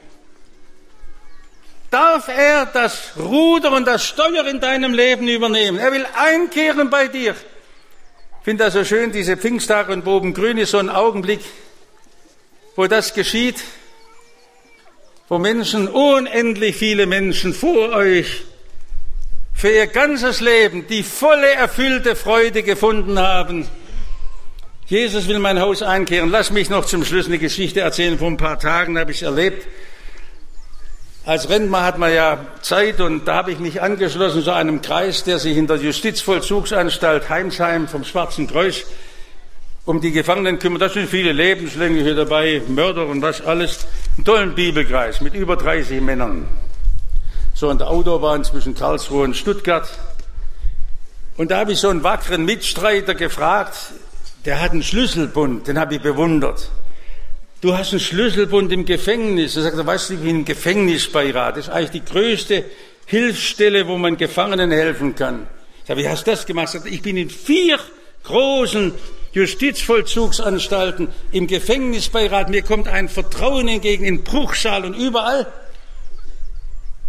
Darf 1.92 2.30
er 2.30 2.66
das 2.66 3.12
Ruder 3.18 3.74
und 3.74 3.86
das 3.86 4.06
Steuer 4.06 4.46
in 4.46 4.62
deinem 4.62 4.94
Leben 4.94 5.28
übernehmen? 5.28 5.78
Er 5.78 5.92
will 5.92 6.06
einkehren 6.16 6.90
bei 6.90 7.10
dir. 7.10 7.32
Ich 7.32 8.46
finde 8.46 8.64
das 8.64 8.74
so 8.74 8.86
schön, 8.86 9.12
diese 9.12 9.36
Pfingsttage 9.36 9.92
und 9.92 10.08
oben 10.08 10.34
grün 10.34 10.58
ist 10.58 10.72
so 10.72 10.78
ein 10.78 10.90
Augenblick, 10.90 11.42
wo 12.78 12.88
das 12.88 13.14
geschieht, 13.14 13.62
wo 15.30 15.38
Menschen, 15.40 15.88
unendlich 15.88 16.76
viele 16.76 17.06
Menschen 17.06 17.54
vor 17.54 17.90
euch 17.90 18.44
für 19.54 19.70
ihr 19.70 19.88
ganzes 19.88 20.40
Leben 20.40 20.88
die 20.88 21.04
volle, 21.04 21.54
erfüllte 21.54 22.16
Freude 22.16 22.64
gefunden 22.64 23.20
haben 23.20 23.68
Jesus 24.88 25.28
will 25.28 25.40
mein 25.40 25.60
Haus 25.60 25.82
einkehren. 25.82 26.30
Lass 26.30 26.50
mich 26.50 26.70
noch 26.70 26.86
zum 26.86 27.04
Schluss 27.04 27.26
eine 27.26 27.40
Geschichte 27.40 27.82
erzählen. 27.82 28.18
Vor 28.18 28.30
ein 28.30 28.38
paar 28.38 28.58
Tagen 28.58 28.98
habe 28.98 29.12
ich 29.12 29.18
es 29.18 29.24
erlebt. 29.24 29.68
Als 31.26 31.50
Rentner 31.50 31.84
hat 31.84 31.98
man 31.98 32.14
ja 32.14 32.46
Zeit 32.62 33.02
und 33.02 33.26
da 33.26 33.36
habe 33.36 33.52
ich 33.52 33.60
mich 33.60 33.82
angeschlossen 33.82 34.46
zu 34.46 34.54
einem 34.54 34.82
Kreis, 34.82 35.26
der 35.26 35.40
sich 35.40 35.58
in 35.58 35.68
der 35.68 35.76
Justizvollzugsanstalt 35.76 37.28
Heimsheim 37.28 37.90
vom 37.90 38.06
Schwarzen 38.06 38.48
Kreuz 38.48 38.86
um 39.88 40.02
die 40.02 40.12
Gefangenen 40.12 40.60
kümmert. 40.60 40.82
Da 40.82 40.90
sind 40.90 41.10
viele 41.10 41.32
Lebenslängliche 41.32 42.14
dabei, 42.14 42.62
Mörder 42.68 43.08
und 43.08 43.22
was 43.22 43.42
alles. 43.42 43.88
Ein 44.18 44.26
tollen 44.26 44.54
Bibelkreis 44.54 45.22
mit 45.22 45.34
über 45.34 45.56
30 45.56 46.02
Männern. 46.02 46.48
so 47.54 47.70
an 47.70 47.80
der 47.80 47.90
Autobahn 47.90 48.44
zwischen 48.44 48.76
Karlsruhe 48.76 49.24
und 49.24 49.36
Stuttgart. 49.36 49.90
Und 51.38 51.50
da 51.50 51.60
habe 51.60 51.72
ich 51.72 51.80
so 51.80 51.90
einen 51.90 52.04
wackeren 52.04 52.46
Mitstreiter 52.46 53.16
gefragt, 53.16 53.76
der 54.46 54.62
hat 54.62 54.72
einen 54.72 54.84
Schlüsselbund, 54.84 55.68
den 55.68 55.80
habe 55.80 55.96
ich 55.96 56.02
bewundert. 56.02 56.70
Du 57.62 57.76
hast 57.76 57.92
einen 57.92 58.00
Schlüsselbund 58.00 58.72
im 58.72 58.86
Gefängnis. 58.86 59.56
Er 59.56 59.64
sagt, 59.64 59.84
weißt 59.84 60.10
du, 60.10 60.14
ich 60.16 60.20
bin 60.20 60.36
im 60.36 60.46
Gefängnisbeirat. 60.46 61.58
Das 61.58 61.68
ist 61.68 61.74
eigentlich 61.74 62.04
die 62.04 62.06
größte 62.06 62.66
Hilfsstelle, 63.06 63.88
wo 63.88 63.98
man 63.98 64.18
Gefangenen 64.18 64.70
helfen 64.70 65.16
kann. 65.16 65.48
Ich 65.82 65.88
sage, 65.88 66.02
wie 66.02 66.10
hast 66.10 66.28
du 66.28 66.32
das 66.32 66.46
gemacht? 66.46 66.78
Ich 66.86 67.02
bin 67.02 67.18
in 67.18 67.30
vier 67.30 67.80
großen 68.24 68.94
Justizvollzugsanstalten 69.38 71.10
im 71.32 71.46
Gefängnisbeirat. 71.46 72.50
Mir 72.50 72.64
kommt 72.64 72.88
ein 72.88 73.08
Vertrauen 73.08 73.68
entgegen 73.68 74.04
in 74.04 74.24
Bruchsal 74.24 74.84
und 74.84 74.96
überall. 74.96 75.46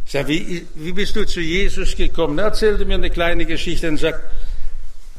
Ich 0.04 0.12
sage, 0.12 0.28
wie, 0.28 0.66
wie 0.74 0.92
bist 0.92 1.16
du 1.16 1.26
zu 1.26 1.40
Jesus 1.40 1.96
gekommen? 1.96 2.38
Er 2.38 2.46
erzählte 2.46 2.84
mir 2.84 2.94
eine 2.94 3.10
kleine 3.10 3.46
Geschichte 3.46 3.88
und 3.88 3.96
sagt, 3.96 4.20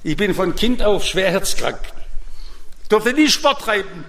ich 0.03 0.15
bin 0.15 0.35
von 0.35 0.55
Kind 0.55 0.83
auf 0.83 1.03
schwer 1.03 1.31
herzkrank. 1.31 1.79
Durfte 2.89 3.13
nie 3.13 3.27
Sport 3.27 3.61
treiben. 3.61 4.05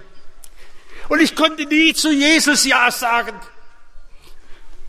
Und 1.09 1.21
ich 1.21 1.35
konnte 1.35 1.65
nie 1.65 1.93
zu 1.93 2.11
Jesus 2.11 2.65
Ja 2.65 2.89
sagen, 2.91 3.35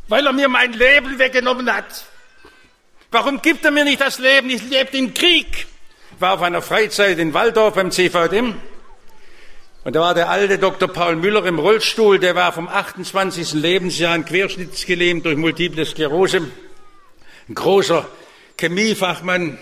weil 0.08 0.26
er 0.26 0.32
mir 0.32 0.48
mein 0.48 0.72
Leben 0.72 1.18
weggenommen 1.18 1.72
hat. 1.72 2.04
Warum 3.10 3.42
gibt 3.42 3.64
er 3.64 3.70
mir 3.70 3.84
nicht 3.84 4.00
das 4.00 4.18
Leben? 4.18 4.50
Ich 4.50 4.62
lebte 4.62 4.96
im 4.98 5.12
Krieg. 5.12 5.66
Ich 6.22 6.24
war 6.24 6.34
auf 6.34 6.42
einer 6.42 6.62
Freizeit 6.62 7.18
in 7.18 7.34
Waldorf 7.34 7.74
beim 7.74 7.90
CVDM. 7.90 8.54
Und 9.82 9.96
da 9.96 10.02
war 10.02 10.14
der 10.14 10.30
alte 10.30 10.56
Dr. 10.56 10.86
Paul 10.86 11.16
Müller 11.16 11.44
im 11.46 11.58
Rollstuhl, 11.58 12.20
der 12.20 12.36
war 12.36 12.52
vom 12.52 12.68
28. 12.68 13.54
Lebensjahr 13.54 14.14
ein 14.14 14.24
querschnittsgelähmt 14.24 15.26
durch 15.26 15.36
multiple 15.36 15.84
Sklerose, 15.84 16.42
ein 17.48 17.54
großer 17.56 18.06
Chemiefachmann. 18.56 19.58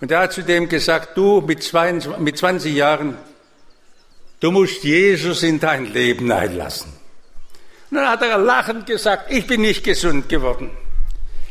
Und 0.00 0.12
er 0.12 0.20
hat 0.20 0.32
zu 0.32 0.44
dem 0.44 0.68
gesagt, 0.68 1.16
du 1.16 1.40
mit 1.40 1.60
20, 1.60 2.18
mit 2.18 2.38
20 2.38 2.72
Jahren, 2.72 3.18
du 4.38 4.52
musst 4.52 4.84
Jesus 4.84 5.42
in 5.42 5.58
dein 5.58 5.92
Leben 5.92 6.30
einlassen. 6.30 6.92
Und 7.90 7.96
dann 7.96 8.08
hat 8.08 8.22
er 8.22 8.38
lachend 8.38 8.86
gesagt, 8.86 9.32
ich 9.32 9.48
bin 9.48 9.62
nicht 9.62 9.82
gesund 9.82 10.28
geworden. 10.28 10.70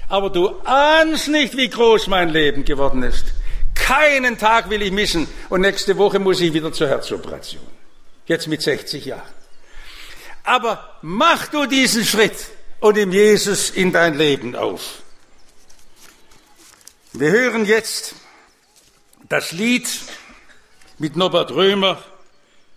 Aber 0.08 0.30
du 0.30 0.62
ahnst 0.64 1.28
nicht, 1.28 1.58
wie 1.58 1.70
groß 1.70 2.08
mein 2.08 2.30
Leben 2.30 2.64
geworden 2.64 3.04
ist. 3.04 3.34
Keinen 3.86 4.40
Tag 4.40 4.72
will 4.72 4.82
ich 4.82 4.92
missen. 4.92 5.28
Und 5.50 5.62
nächste 5.62 5.96
Woche 5.96 6.18
muss 6.18 6.42
ich 6.42 6.52
wieder 6.54 6.74
zur 6.74 6.88
Herzoperation. 6.88 7.62
Jetzt 8.26 8.48
mit 8.48 8.64
60 8.64 9.06
Jahren. 9.06 9.22
Aber 10.44 10.98
mach 11.04 11.46
du 11.50 11.68
diesen 11.68 12.04
Schritt 12.04 12.48
und 12.80 12.96
nimm 12.96 13.12
Jesus 13.12 13.70
in 13.70 13.92
dein 13.92 14.18
Leben 14.18 14.56
auf. 14.56 15.04
Wir 17.14 17.30
hören 17.30 17.66
jetzt 17.66 18.16
das 19.30 19.52
Lied 19.52 19.88
mit 20.98 21.16
Norbert 21.16 21.52
Römer, 21.52 22.02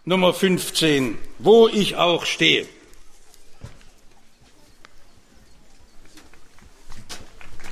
Nummer 0.04 0.34
15, 0.34 1.18
wo 1.38 1.68
ich 1.68 1.96
auch 1.96 2.26
stehe. 2.26 2.66